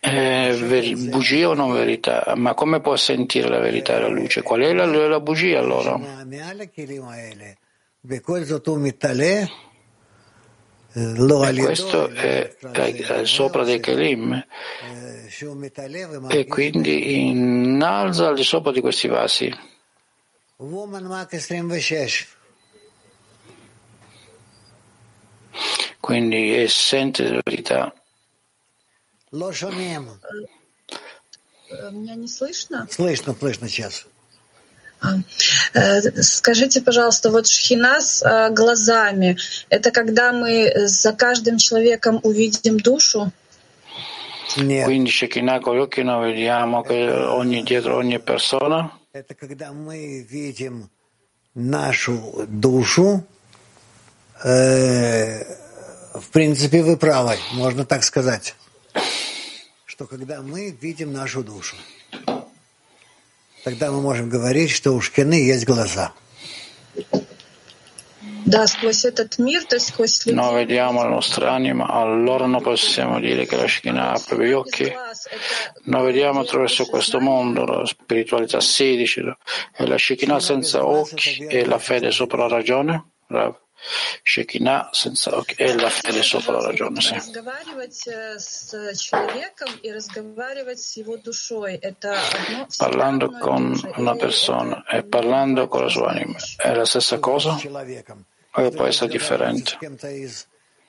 [0.00, 0.54] Eh,
[0.94, 2.32] bugia o non verità?
[2.36, 4.42] Ma come può sentire la verità e la luce?
[4.42, 5.96] Qual è la, la bugia allora?
[11.60, 14.46] E questo è, è sopra dei Kelim.
[16.28, 19.52] E quindi innalza al di sopra di questi vasi.
[26.00, 27.92] Quindi è sente la verità.
[31.92, 32.88] Меня не слышно?
[32.90, 34.06] Слышно, слышно сейчас.
[36.22, 39.36] Скажите, пожалуйста, вот шхина с глазами,
[39.68, 43.30] это когда мы за каждым человеком увидим душу?
[44.56, 50.20] Quindi Shekinah con gli occhi noi vediamo che ogni, dietro ogni persona Это когда мы
[50.20, 50.90] видим
[51.52, 53.26] нашу душу,
[54.44, 55.42] э,
[56.14, 58.54] в принципе, вы правы, можно так сказать,
[59.86, 61.74] что когда мы видим нашу душу,
[63.64, 66.12] тогда мы можем говорить, что у шкины есть глаза.
[70.32, 74.90] Noi vediamo la nostra anima, allora non possiamo dire che la Shekinah apre gli occhi.
[75.84, 79.20] Noi vediamo attraverso questo mondo, la spiritualità 16,
[79.76, 83.10] e la Shekinah senza occhi e la fede sopra la ragione.
[83.26, 83.54] Rav.
[84.22, 87.00] Shekinah senza occhi e la fede sopra la ragione.
[87.00, 87.14] Sì.
[92.76, 97.56] Parlando con una persona e parlando con la sua anima è la stessa cosa
[98.52, 99.76] o può essere differente?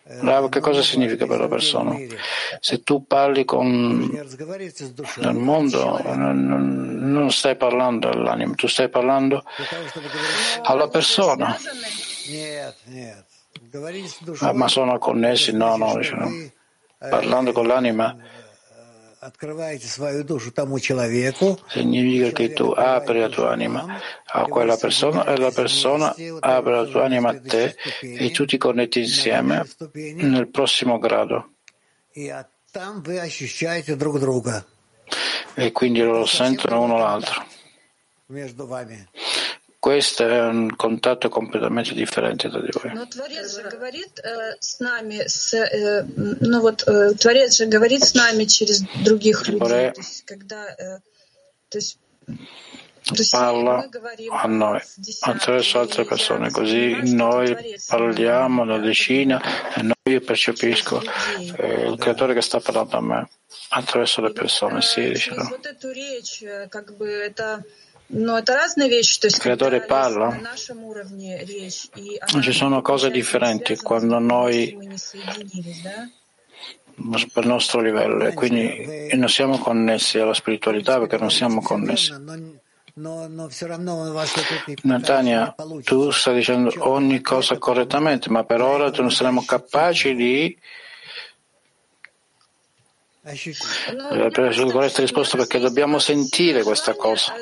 [0.03, 1.95] Rav, che cosa significa per la persona?
[2.60, 4.10] Se tu parli con
[5.18, 9.43] nel mondo, non stai parlando all'anima, tu stai parlando
[10.64, 11.55] alla persona.
[14.39, 15.51] Ah, ma sono connessi?
[15.51, 16.28] No, no, diciamo.
[16.97, 18.18] parlando con l'anima
[21.67, 26.86] significa che tu apri la tua anima a quella persona e la persona apre la
[26.86, 31.55] tua anima a te e tu ti connetti insieme nel prossimo grado.
[35.55, 37.45] E quindi loro sentono uno l'altro.
[39.80, 42.91] Questo è un contatto completamente differente da di voi.
[53.30, 53.88] Parla
[54.32, 54.82] a noi
[55.21, 57.55] attraverso altre persone, così noi
[57.88, 59.41] parliamo alla decina
[59.73, 61.01] e noi percepisco
[61.55, 63.30] eh, il creatore che sta parlando a me
[63.69, 64.82] attraverso le persone.
[64.82, 65.49] Sì, diciamo.
[68.12, 70.39] Il creatore parla,
[72.41, 74.76] ci sono cose differenti quando noi
[77.32, 82.12] per il nostro livello e quindi non siamo connessi alla spiritualità perché non siamo connessi.
[84.82, 90.57] Natania, tu stai dicendo ogni cosa correttamente, ma per ora tu non saremo capaci di
[93.22, 97.34] per questa risposta perché dobbiamo sentire questa cosa.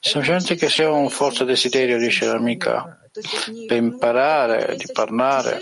[0.00, 2.98] Semplicemente che sia un forte desiderio, dice l'amica,
[3.66, 5.60] per imparare di parlare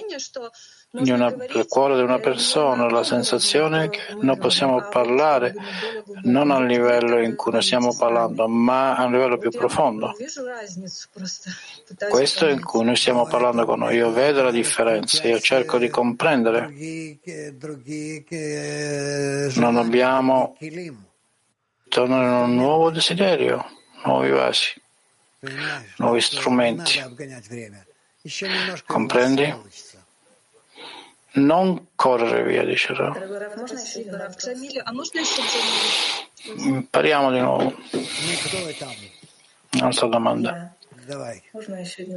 [0.93, 5.55] una, del cuore di una persona, la sensazione che noi possiamo parlare
[6.23, 10.13] non al livello in cui noi stiamo parlando, ma a un livello più profondo.
[12.09, 13.97] Questo in cui noi stiamo parlando con noi.
[13.97, 16.73] Io vedo la differenza, io cerco di comprendere.
[19.57, 20.57] Non abbiamo
[21.97, 23.65] tornare in un nuovo desiderio,
[24.05, 24.79] nuovi vasi,
[25.97, 27.03] nuovi strumenti.
[28.87, 29.55] Comprendi?
[31.39, 33.17] Non correre via, dice Rav.
[36.57, 37.75] Impariamo di nuovo.
[39.73, 40.75] Un'altra domanda.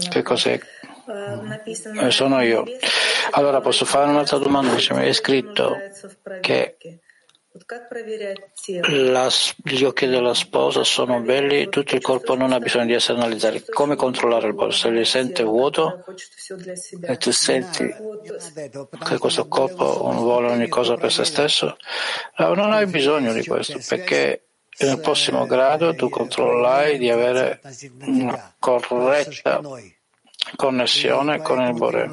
[0.09, 0.59] Che cos'è?
[2.01, 2.65] Eh, sono io.
[3.31, 4.75] Allora posso fare un'altra domanda?
[4.75, 5.77] È scritto
[6.41, 6.75] che
[8.91, 9.27] La,
[9.63, 13.63] gli occhi della sposa sono belli, tutto il corpo non ha bisogno di essere analizzato.
[13.71, 14.87] Come controllare il polso?
[14.87, 16.05] Se li sente vuoto?
[17.01, 17.87] E tu senti
[19.03, 19.83] che questo corpo
[20.13, 21.75] vuole ogni cosa per se stesso,
[22.37, 24.43] non hai bisogno di questo perché
[24.79, 27.61] nel prossimo grado tu controllerai di avere
[28.01, 29.59] una corretta
[30.55, 32.09] connessione con il Bore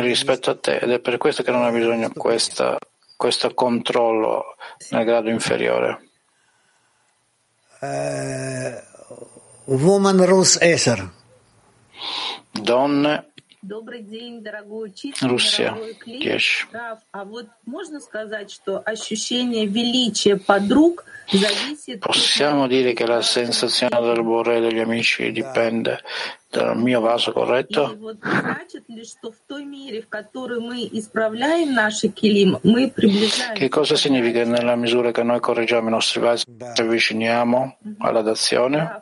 [0.00, 2.78] rispetto a te ed è per questo che non hai bisogno di questa
[3.19, 4.55] questo controllo
[4.89, 6.09] nel grado inferiore.
[7.79, 8.73] Uh,
[9.65, 11.11] woman Rus Eser.
[12.51, 13.33] Donne
[13.67, 16.23] Добрый день, дорогой учитель, Russia, дорогой клиент.
[16.23, 16.67] 10.
[16.71, 23.99] Раф, а вот можно сказать, что ощущение величия подруг зависит Possiamo dire che la sensazione
[24.01, 25.99] del Bore degli amici dipende
[26.50, 27.96] dal mio vaso, corretto?
[33.54, 36.44] Che cosa significa nella misura che noi correggiamo i nostri vasi,
[36.74, 39.00] ci avviciniamo alla dazione?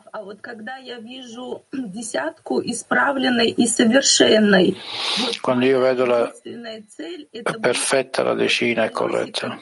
[5.41, 6.31] Quando io vedo la,
[7.59, 9.59] perfetta, la decina è corretta.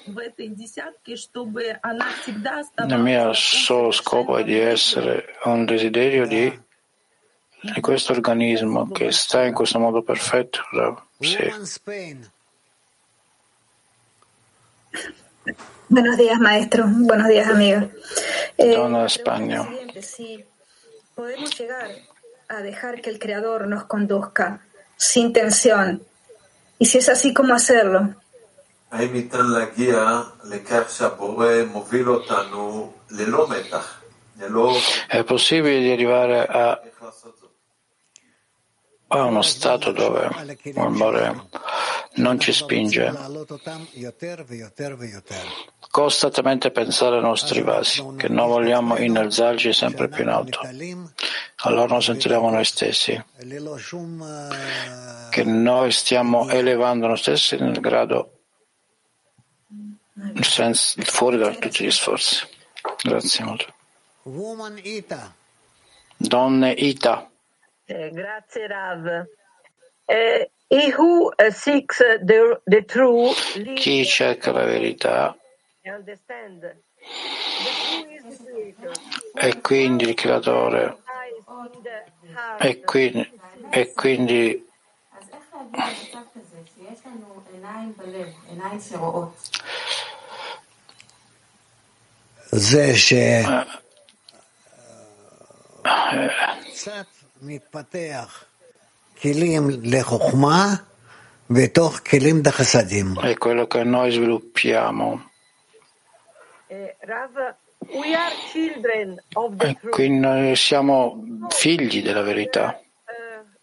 [2.85, 6.65] Il mio solo scopo è di essere un desiderio di
[7.66, 10.60] di questo organismo che sta in questo modo perfetto.
[10.72, 11.02] Rav.
[11.20, 11.36] Sì.
[11.44, 12.30] Woman Spain.
[15.88, 16.84] Buenos días, maestro.
[16.88, 17.84] Buenos días, amigos.
[18.56, 19.60] Eh, Donna la de pregunta España.
[19.60, 20.44] es la siguiente, si
[21.14, 21.90] podemos llegar
[22.48, 24.60] a dejar que el Creador nos conduzca
[24.96, 26.02] sin tensión,
[26.78, 28.14] y si es así, ¿cómo hacerlo?
[28.92, 34.02] האם ניתן להגיע לכך שהבורא מוביל אותנו ללא מתח,
[34.40, 34.76] ללא
[35.08, 37.35] È possibile di arrivare a, איך לעשות זאת?
[39.07, 40.29] a uno stato dove
[40.73, 41.47] l'amore
[42.15, 43.13] non ci spinge
[45.89, 50.59] costantemente pensare ai nostri vasi, che non vogliamo innalzarci sempre più in alto.
[51.61, 53.19] Allora non sentiremo noi stessi,
[55.31, 58.31] che noi stiamo elevando noi stessi nel grado
[60.41, 62.45] senso, fuori da tutti gli sforzi.
[63.01, 63.73] Grazie molto.
[66.17, 67.29] Donne Ita.
[67.89, 69.25] Eh, grazie Rav.
[70.05, 73.33] Eh, uh, the, the true
[73.75, 75.37] Chi cerca la verità?
[79.33, 80.97] E quindi il creatore.
[82.59, 84.65] E quindi, e quindi
[92.51, 92.75] אז
[103.21, 105.29] è quello che noi sviluppiamo.
[106.67, 106.97] E
[109.69, 112.79] eh, qui noi siamo figli della verità,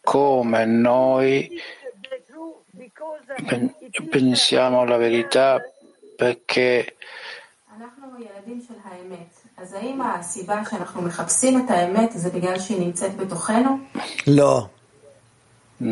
[0.00, 1.60] come noi
[4.08, 5.60] pensiamo alla verità
[6.16, 6.96] perché
[9.59, 9.69] אנחנו ילדים של האמת.
[9.69, 13.77] אז האם הסיבה שאנחנו מחפשים את האמת זה בגלל שהיא נמצאת בתוכנו?
[14.27, 14.67] לא.
[15.81, 15.85] mm,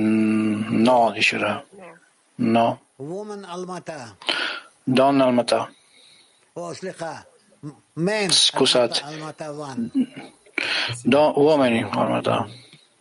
[0.85, 1.57] no, dicerà.
[2.39, 2.75] No.
[2.99, 4.05] woman אלמתה.
[4.89, 5.55] Donna Almatà.
[6.55, 7.15] או סליחה.
[7.97, 9.05] מן Scusate.
[9.07, 9.87] אלמתה וואן.
[11.05, 12.37] Do- uomini Almatà.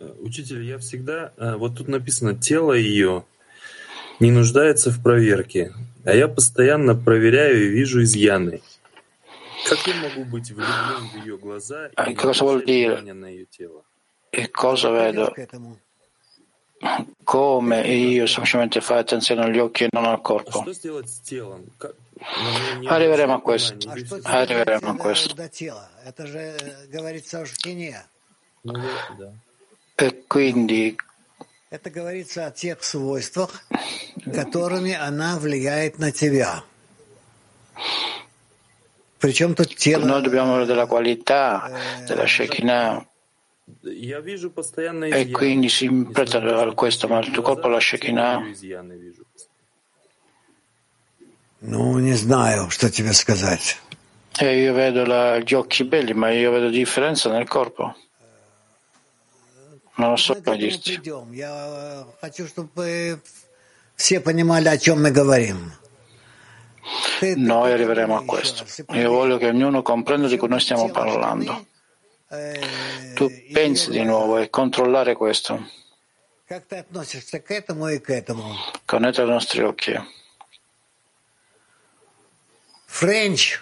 [0.00, 1.32] Э, Учитель, я всегда...
[1.38, 3.24] э, Вот тут написано, тело ее
[4.20, 5.72] не нуждается в проверке,
[6.04, 8.60] а я постоянно проверяю и вижу изъяны.
[9.68, 12.88] Как я могу быть влюблен в ее глаза и Eh, не cosa vuol обращать dire?
[12.96, 13.82] внимания на ее тело?
[14.32, 15.32] E cosa vedo?
[17.24, 20.60] Come io semplicemente fare attenzione agli occhi e non al А corpo.
[20.62, 21.64] что сделать с телом?
[21.78, 23.74] Как- на него не Arriveremo a обращать questo.
[23.76, 25.34] внимания, не Что вести- Arriveremo a до, questo.
[25.34, 25.88] до тела?
[26.04, 28.04] Это же э, говорится о шхине.
[28.62, 29.32] Ну, вот, да.
[29.98, 30.96] E quindi
[31.70, 33.64] Это говорится о тех свойствах,
[34.32, 36.62] которыми она влияет на тебя.
[39.20, 40.04] Причем тут тело...
[40.04, 41.70] noi dobbiamo avere della qualità
[42.06, 43.06] della Shekinah
[43.82, 45.32] Я вижу постоянно e изъяны.
[45.32, 49.24] quindi si interpreta a questo, ma il tuo corpo la Shekinah Ее изъяны вижу.
[51.60, 53.78] Ну, не знаю, что тебе сказать.
[54.38, 57.94] e io vedo la- gli occhi belli, ma io vedo differenza nel corpo.
[59.96, 60.96] Non lo so Мы к come этому dirti.
[60.98, 61.32] придем.
[61.32, 63.18] Я э, хочу, чтобы
[63.96, 64.76] все понимали, о
[67.35, 68.65] Noi arriveremo a questo.
[68.93, 71.65] Io voglio che ognuno comprenda di cui noi stiamo parlando.
[73.13, 75.69] Tu pensi di nuovo e controllare questo.
[78.85, 79.93] Connettere i nostri occhi.
[82.85, 83.61] French.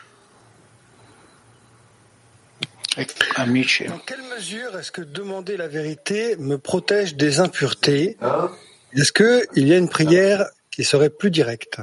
[2.98, 3.06] E
[3.36, 3.86] amici.
[3.86, 8.18] Dans quelle mesure est-ce que demander la vérité me protège des impuretés?
[8.22, 8.50] Hein?
[8.94, 11.80] Est-ce qu'il y a une prière qui serait plus directe?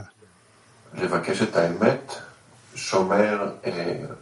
[0.96, 2.14] לבקש את האמת
[2.76, 3.52] שומר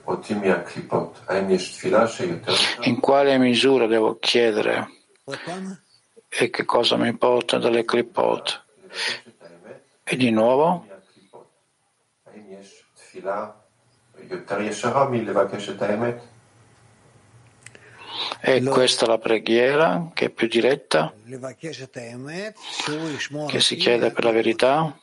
[0.07, 1.19] אותי מהקליפות.
[1.27, 2.53] האם יש תפילה שיותר...
[2.81, 4.87] In quale misura devo chiedere?
[6.41, 8.63] E che cosa mi porta dalle clipot?
[10.03, 10.85] E di nuovo?
[12.25, 13.49] האם יש תפילה
[14.29, 16.15] יותר ישרה מלבקש את האמת?
[18.41, 21.13] È questa la preghiera che è più diretta,
[23.47, 24.97] che si chiede per la verità?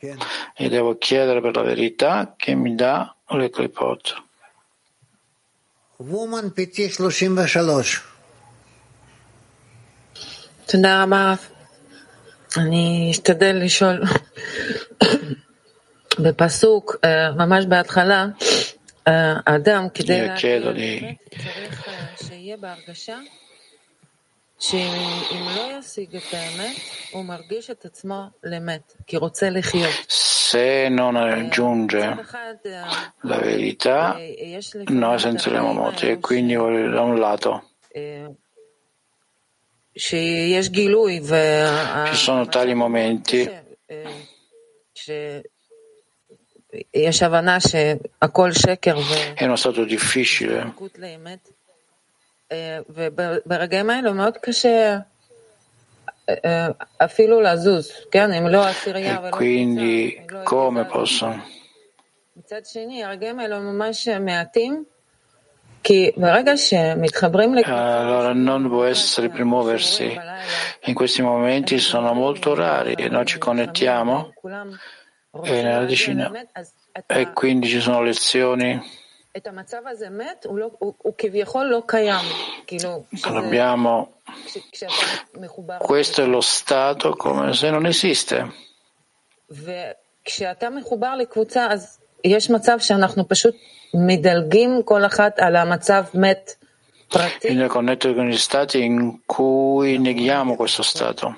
[0.00, 4.22] E devo chiedere per la verità che mi dà le clipot.
[5.96, 8.02] Woman PT 33.
[10.66, 11.34] תודה רבה.
[12.56, 14.02] אני אשתדל לשאול
[16.24, 18.26] בפסוק, אה, ממש בהתחלה,
[19.08, 23.18] אה, האדם כדי Io chiedo להכיר di צריך אה, שיהיה בהרגשה
[30.06, 32.16] Se non aggiunge
[33.20, 34.18] la verità,
[34.86, 37.70] noi sentiremo morti e quindi da un lato.
[42.08, 43.48] ci sono tali momenti.
[49.34, 50.74] è uno stato difficile.
[52.89, 54.97] וברגעים האלו מאוד קשה
[56.29, 56.67] אה,
[56.97, 58.33] אפילו לזוז, כן?
[58.33, 60.93] אם לא עשירייה e ולא quindi קבוצה, לא come ירידה.
[60.93, 61.25] posso
[62.37, 64.83] מצד שני, הרגעים האלו ממש מעטים,
[65.83, 70.19] כי ברגע שמתחברים לקבוצה, allora non può essere per muoversi
[70.85, 74.69] in questi momenti sono molto rari e noi ci connettiamo כולם
[75.43, 76.73] e nella decina באמת, אז
[77.07, 78.79] e quindi ci sono lezioni
[83.24, 84.20] Non Abbiamo
[85.78, 88.52] questo è lo stato come se non esiste.
[97.48, 101.36] Bisogna connettere con gli stati in cui neghiamo questo stato.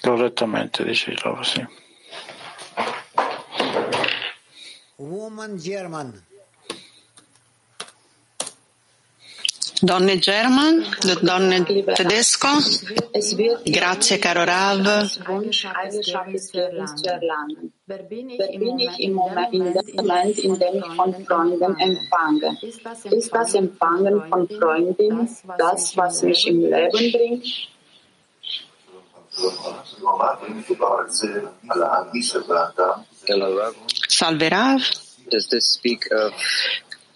[0.00, 1.66] Correttamente, dice Rova, sì.
[5.04, 6.22] Woman German.
[9.82, 10.86] Donne German,
[11.20, 11.62] donne
[11.94, 12.48] tedesco,
[13.64, 14.80] grazie caro Rav.
[17.86, 20.58] Wer bin ich Wer im Moment, ich im in Moment, dem in dem Moment, in
[20.58, 22.56] dem ich von Freunden empfange?
[23.10, 25.28] Ist das Empfangen von Freundin
[25.58, 27.44] das, was mich im Leben bringt?
[34.14, 34.80] Salve Rav,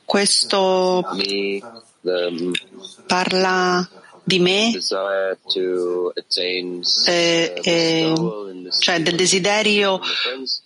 [0.05, 2.53] questo the
[3.07, 3.89] parla
[4.29, 4.79] di me,
[5.47, 8.13] to attain eh, eh,
[8.79, 9.99] cioè del desiderio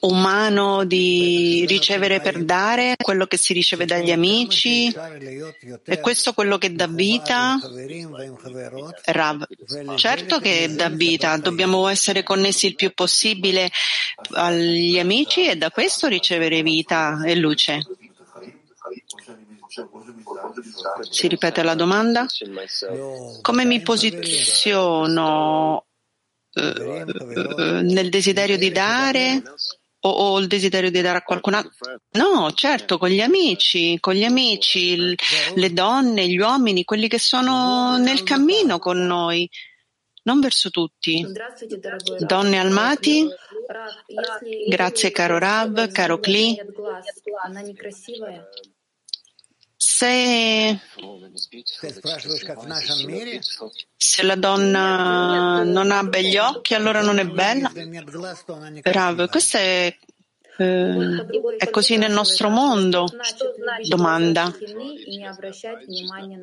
[0.00, 4.92] umano di ricevere per dare quello che si riceve dagli amici?
[5.84, 7.60] È questo quello che dà vita?
[9.04, 9.46] Rav,
[9.94, 13.70] certo che dà vita, dobbiamo essere connessi il più possibile
[14.32, 17.80] agli amici e da questo ricevere vita e luce.
[21.08, 22.26] Si ripete la domanda?
[23.40, 25.06] Come mi posiziono
[26.52, 29.42] eh, eh, nel desiderio di dare
[30.00, 32.00] o, o, il desiderio di dare a qualcun altro?
[32.10, 35.16] No, certo, con gli amici, con gli amici,
[35.54, 39.48] le donne, gli uomini, quelli che sono nel cammino con noi
[40.24, 41.24] non verso tutti.
[42.18, 43.26] Donne almati,
[44.68, 46.56] grazie caro Rav, caro Kli
[49.94, 50.80] se,
[53.96, 57.70] se la donna non ha begli occhi allora non è bella.
[58.80, 59.94] Bravo, questo è,
[60.56, 61.26] eh,
[61.58, 63.06] è così nel nostro mondo?
[63.86, 64.50] Domanda.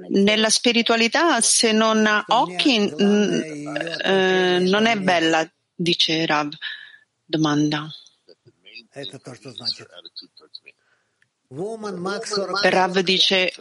[0.10, 6.54] Nella spiritualità se non ha occhi eh, non è bella, dice Rab.
[7.26, 7.89] Domanda.
[12.70, 13.52] Rav dice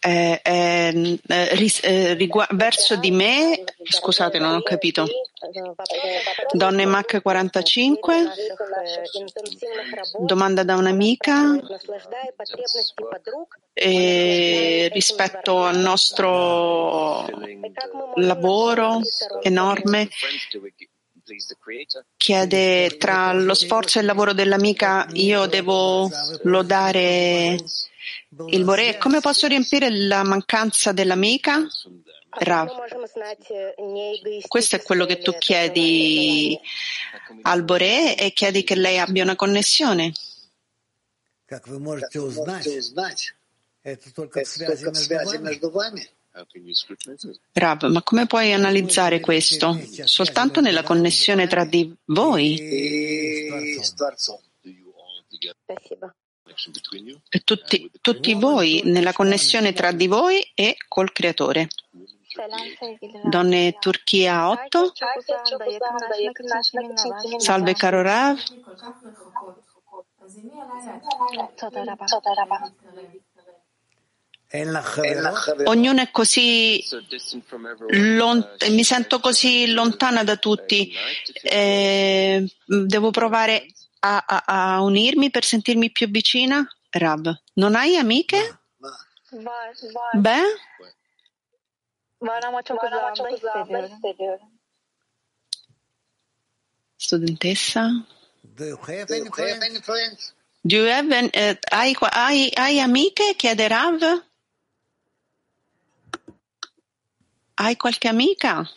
[0.00, 5.04] eh, eh, eh, ris- eh, rigua- verso di me, scusate, non ho capito.
[6.52, 8.14] Donne Mac 45,
[10.18, 11.56] domanda da un'amica.
[14.92, 17.26] Rispetto al nostro
[18.16, 19.00] lavoro
[19.42, 20.08] enorme
[22.17, 26.09] chiede tra lo sforzo e il lavoro dell'amica io devo
[26.43, 27.57] lodare
[28.49, 28.97] il Bore.
[28.97, 31.65] Come posso riempire la mancanza dell'amica?
[32.33, 32.69] Rav,
[34.47, 36.57] questo è quello che tu chiedi
[37.41, 40.13] al Bore e chiedi che lei abbia una connessione.
[41.45, 42.65] Как вы можете узнать,
[43.83, 46.09] это только в связи между вами.
[47.52, 49.80] Rav, ma come puoi analizzare questo?
[50.04, 52.60] Soltanto nella connessione tra di voi?
[57.44, 61.68] Tutti, tutti voi nella connessione tra di voi e col Creatore.
[63.24, 64.92] Donne Turchia 8.
[67.38, 68.38] Salve caro Rav.
[75.64, 76.82] Ognuno è così
[77.88, 80.92] lont- mi sento così lontana da tutti.
[81.42, 83.66] Eh, devo provare
[84.00, 86.64] a, a, a, unirmi per sentirmi più vicina?
[86.90, 88.60] Rav, non hai amiche?
[90.12, 90.42] Beh?
[96.96, 98.06] Studentessa?
[98.42, 100.34] Do you have any friends?
[100.64, 103.34] Do you have any, uh, hai, hai, hai amiche?
[103.36, 104.24] Chiede Rav.
[107.58, 108.68] Hai qualche amica?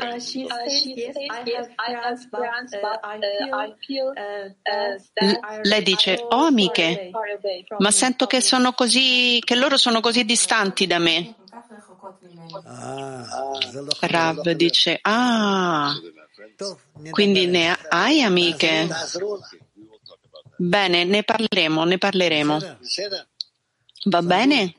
[0.00, 0.46] Uh, she
[1.46, 3.00] yes, friends, but
[3.86, 4.14] feel,
[5.62, 7.00] Lei dice, ho amiche,
[7.78, 11.28] ma sento che sono così, che loro sono così distanti da me.
[14.00, 15.92] Rav dice, ah,
[17.10, 18.88] quindi ne hai amiche?
[20.56, 22.58] Bene, ne parleremo, ne parleremo.
[24.04, 24.74] Va bene?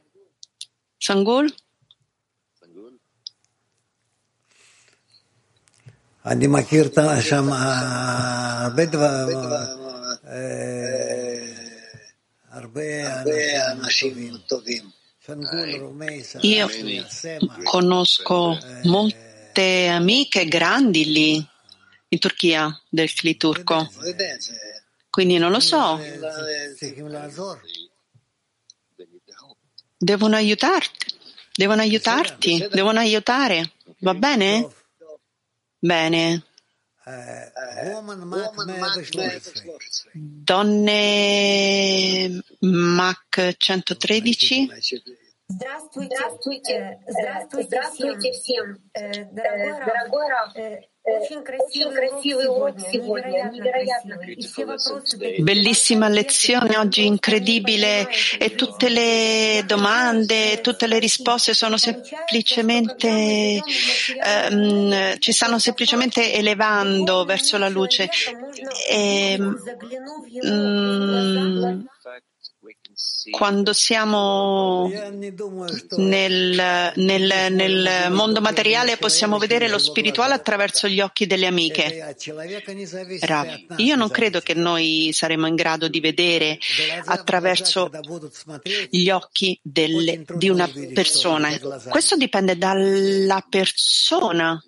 [0.98, 1.54] Sangul?
[6.27, 9.39] אני מכיר שם הרבה דברים,
[12.51, 12.83] הרבה
[13.73, 14.91] אנשים טובים.
[16.43, 16.69] Io
[17.63, 21.49] conosco molte amiche grandi lì
[22.09, 23.89] in Turchia del CLI turco,
[25.09, 26.01] quindi non lo so.
[29.97, 31.07] Devono aiutarti,
[31.55, 33.71] devono aiutarti, devono aiutare,
[34.01, 34.69] va bene?
[35.85, 36.43] Bene.
[40.45, 44.71] Donne Mac 113.
[45.49, 48.79] Здравствуйте, здравствуйте, здравствуйте всем.
[48.95, 50.53] Дорогой Раф,
[51.05, 55.41] очень красивый урок сегодня, невероятно красивый.
[55.43, 63.63] Bellissima lezione oggi, incredibile e tutte le domande, tutte le risposte sono semplicemente,
[64.23, 68.09] ehm, ci stanno semplicemente elevando verso la luce.
[68.89, 69.61] E, mm,
[73.32, 74.88] quando siamo
[75.98, 82.16] nel, nel, nel, mondo materiale possiamo vedere lo spirituale attraverso gli occhi delle amiche.
[83.22, 86.60] Rav, io non credo che noi saremo in grado di vedere
[87.06, 87.90] attraverso
[88.90, 91.58] gli occhi delle, di una persona.
[91.90, 94.62] Questo dipende dalla persona.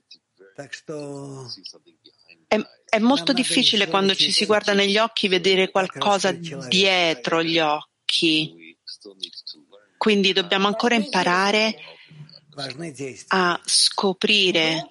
[2.47, 2.59] È,
[2.89, 8.75] è molto difficile quando ci si guarda negli occhi vedere qualcosa dietro gli occhi occhi.
[9.97, 11.75] Quindi dobbiamo ancora imparare
[13.27, 14.87] a scoprire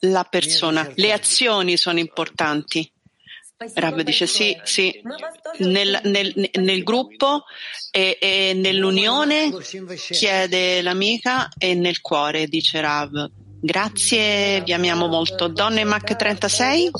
[0.00, 0.90] la persona.
[0.94, 2.90] Le azioni sono importanti.
[3.74, 5.00] Rav dice sì, sì,
[5.58, 7.44] nel, nel, nel gruppo
[7.92, 9.52] e, e, nell'unione
[10.10, 13.30] chiede l'amica e nel cuore dice Rav.
[13.60, 15.46] Grazie, vi amiamo molto.
[15.46, 16.90] Donne Mac 36.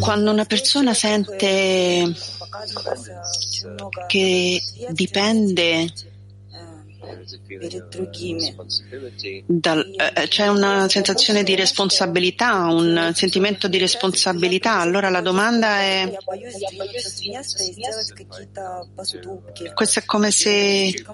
[0.00, 2.12] Quando una persona sente
[4.06, 5.90] che dipende
[9.46, 16.16] dal, eh, c'è una sensazione di responsabilità, un sentimento di responsabilità, allora la domanda è
[19.74, 21.04] questo è come se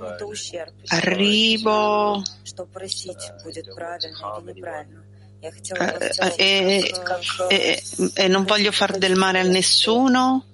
[0.86, 2.22] arrivo
[5.78, 6.92] eh, e,
[7.48, 7.82] e,
[8.14, 10.44] e non voglio far del male a nessuno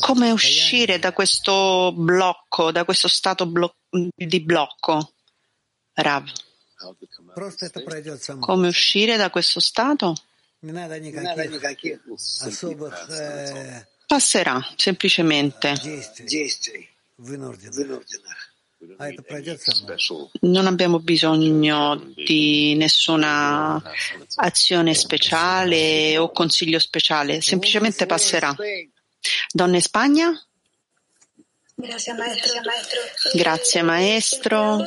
[0.00, 5.12] come uscire da questo blocco, da questo stato blo- di blocco?
[5.94, 6.30] Rav.
[8.40, 10.14] Come uscire da questo stato?
[14.06, 15.74] Passerà, semplicemente.
[20.40, 23.80] Non abbiamo bisogno di nessuna
[24.36, 28.54] azione speciale o consiglio speciale, semplicemente passerà.
[29.52, 30.46] Donna in Spagna?
[31.74, 32.60] Grazie maestro.
[33.32, 34.78] Grazie maestro.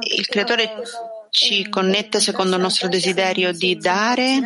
[0.00, 0.82] Il creatore
[1.30, 4.40] ci connette secondo il nostro desiderio di dare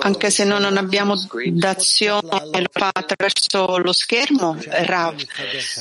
[0.00, 1.14] anche se noi non abbiamo
[1.52, 2.28] d'azione
[2.74, 5.22] attraverso lo schermo, Rav,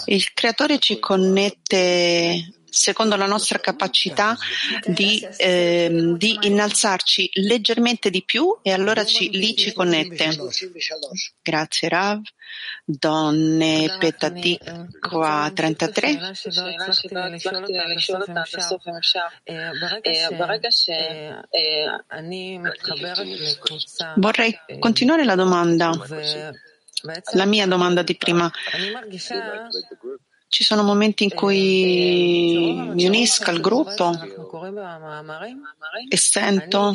[0.05, 4.37] il creatore ci connette secondo la nostra capacità
[4.85, 10.29] di, eh, di innalzarci leggermente di più e allora ci, lì ci connette.
[11.41, 12.21] Grazie Rav.
[12.83, 16.19] Donne Petatikwa 33.
[24.15, 25.91] Vorrei continuare la domanda,
[27.33, 28.51] la mia domanda di prima.
[30.51, 34.11] Ci sono momenti in cui mi unisco al gruppo
[36.09, 36.93] e sento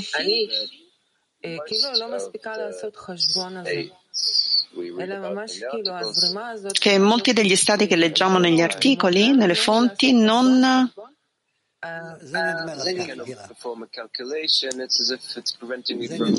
[6.73, 10.93] che molti degli stati che leggiamo negli articoli, nelle fonti, non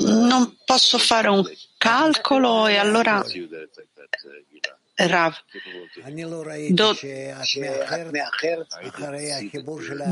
[0.04, 1.42] non posso fare un
[1.78, 3.24] calcolo e allora
[5.00, 5.32] Rav,
[6.70, 6.92] do,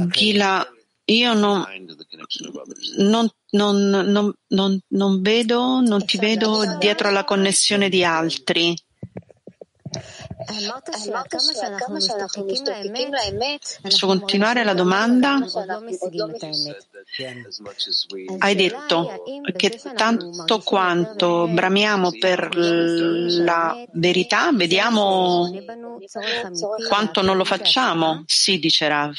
[0.07, 0.69] Gila,
[1.07, 1.65] io non,
[2.99, 8.77] non, non, non, non vedo, non ti vedo dietro alla connessione di altri.
[13.81, 15.39] Posso continuare la domanda?
[18.39, 19.23] Hai detto
[19.57, 25.51] che tanto quanto bramiamo per la verità, vediamo
[26.87, 28.23] quanto non lo facciamo.
[28.27, 29.15] Sì, dice Rav.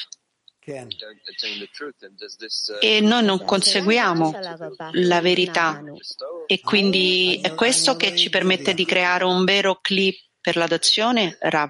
[2.79, 4.33] E noi non conseguiamo
[4.91, 5.81] la verità.
[6.45, 11.35] e quindi è questo che ci permette di creare un vero clip per la dazione,
[11.41, 11.69] Rav?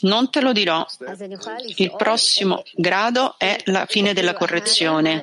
[0.00, 0.86] Non te lo dirò.
[1.76, 5.22] Il prossimo grado è la fine della correzione.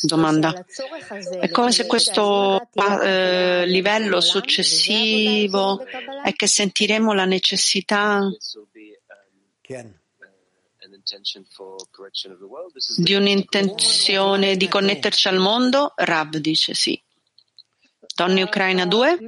[0.00, 0.64] Domanda.
[1.40, 2.70] È come se questo
[3.02, 5.84] eh, livello successivo
[6.24, 8.30] è che sentiremo la necessità
[12.96, 15.92] di un'intenzione di connetterci al mondo?
[15.96, 17.00] Rab dice sì.
[18.14, 19.18] Donne Ucraina 2.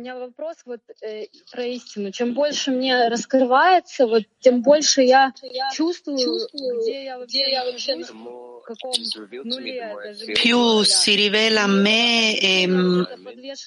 [10.33, 13.09] Più si rivela a me ehm,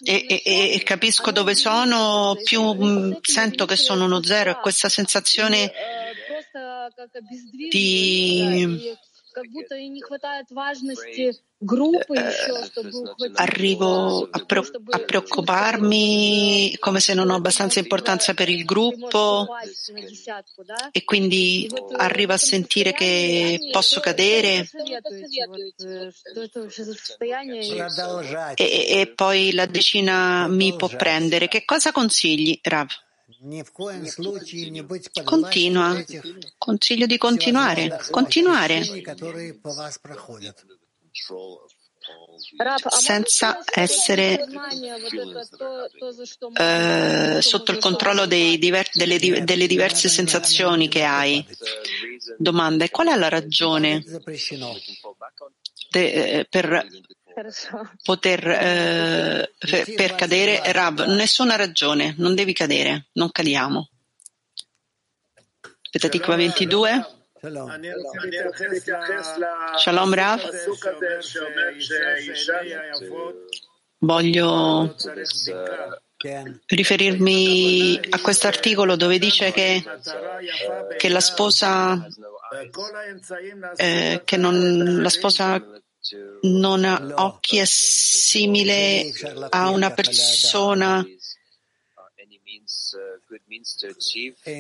[0.04, 4.90] e, e, e, e capisco dove sono, più sento che sono uno zero e questa
[4.90, 5.72] sensazione
[7.70, 8.96] di
[13.36, 14.60] arrivo a, pre-
[14.90, 19.48] a, preoccuparmi come se non ho abbastanza importanza per il gruppo.
[20.92, 24.68] e quindi arrivo a sentire che posso cadere.
[28.56, 31.48] e, e poi la decina mi può prendere.
[31.48, 32.88] Che cosa consigli, Rav?
[35.24, 36.04] Continua.
[36.58, 38.00] Consiglio di continuare.
[38.10, 38.84] Continuare.
[42.90, 44.46] Senza essere
[46.54, 51.46] eh, sotto il controllo diver- delle, delle diverse sensazioni che hai.
[52.38, 54.04] Domanda, e qual è la ragione
[55.90, 56.88] de- eh, per
[58.04, 59.54] poter eh,
[59.96, 63.90] per cadere Rab, nessuna ragione, non devi cadere, non cadiamo.
[65.92, 67.16] Petatikva 22.
[69.78, 70.42] Shalom Rav.
[74.00, 74.96] Voglio
[76.66, 79.84] riferirmi a questo articolo dove dice che,
[80.98, 82.08] che la sposa
[83.76, 85.64] eh, che non, la sposa
[86.44, 89.12] non ha occhi è simile
[89.50, 91.06] a una persona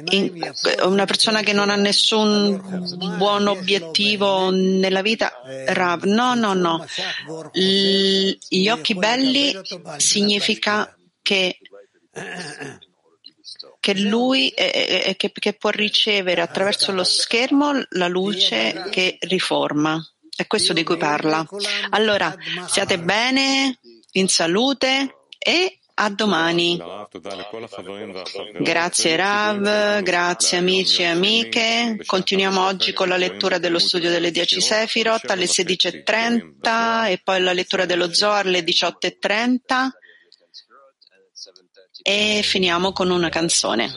[0.09, 0.51] in-
[0.83, 2.59] una persona che non ha nessun
[3.17, 5.31] buon obiettivo nella vita,
[5.67, 6.85] Rav, no, no, no.
[7.53, 9.57] L- gli occhi belli
[9.97, 11.57] significa che
[13.79, 20.01] che lui eh, che, che può ricevere attraverso lo schermo la luce che riforma.
[20.37, 21.43] È questo di cui parla.
[21.89, 22.35] Allora,
[22.67, 23.79] siate bene,
[24.11, 26.79] in salute e a domani.
[28.59, 31.97] Grazie Rav, grazie amici e amiche.
[32.05, 37.53] Continuiamo oggi con la lettura dello studio delle 10 Sefirot alle 16.30 e poi la
[37.53, 39.89] lettura dello Zohar alle 18.30
[42.03, 43.91] e finiamo con una canzone.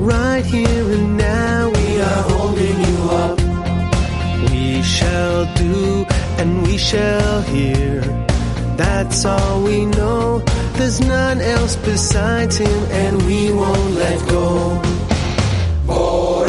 [0.00, 3.38] Right here and now, we are holding you up.
[4.50, 6.06] We shall do
[6.38, 8.00] and we shall hear.
[8.78, 10.38] That's all we know.
[10.78, 14.80] There's none else besides him, and we won't let go.
[15.86, 16.39] Bore,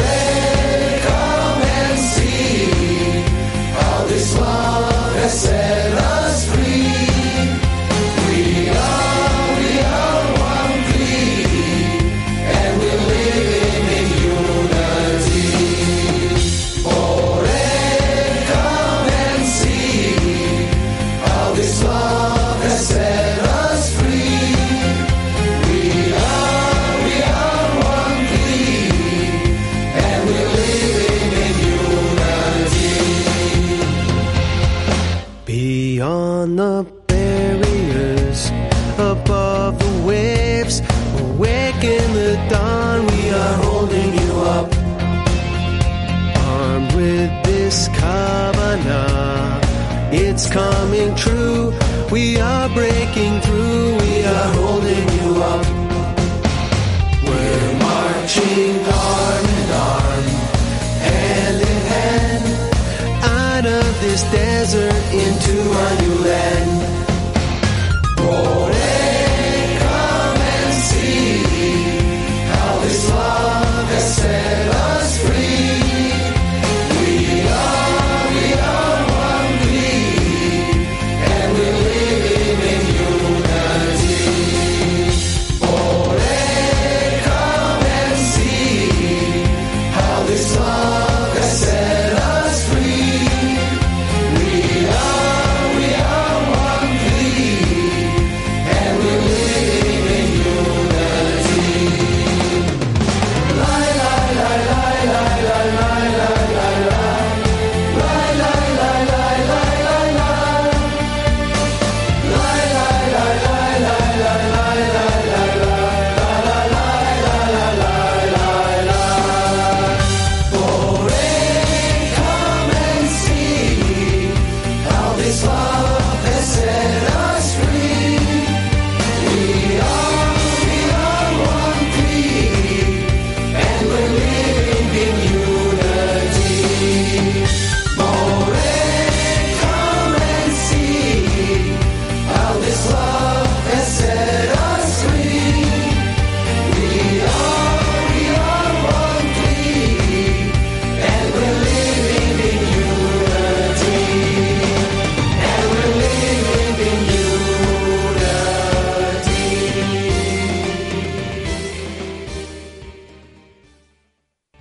[46.94, 49.60] with this kavanah,
[50.12, 51.72] it's coming true.
[52.10, 55.66] We are breaking through, we are holding you up.
[57.24, 60.24] We're marching arm in arm,
[61.08, 62.44] hand in hand,
[63.24, 65.54] out of this desert into
[65.86, 66.81] a new land.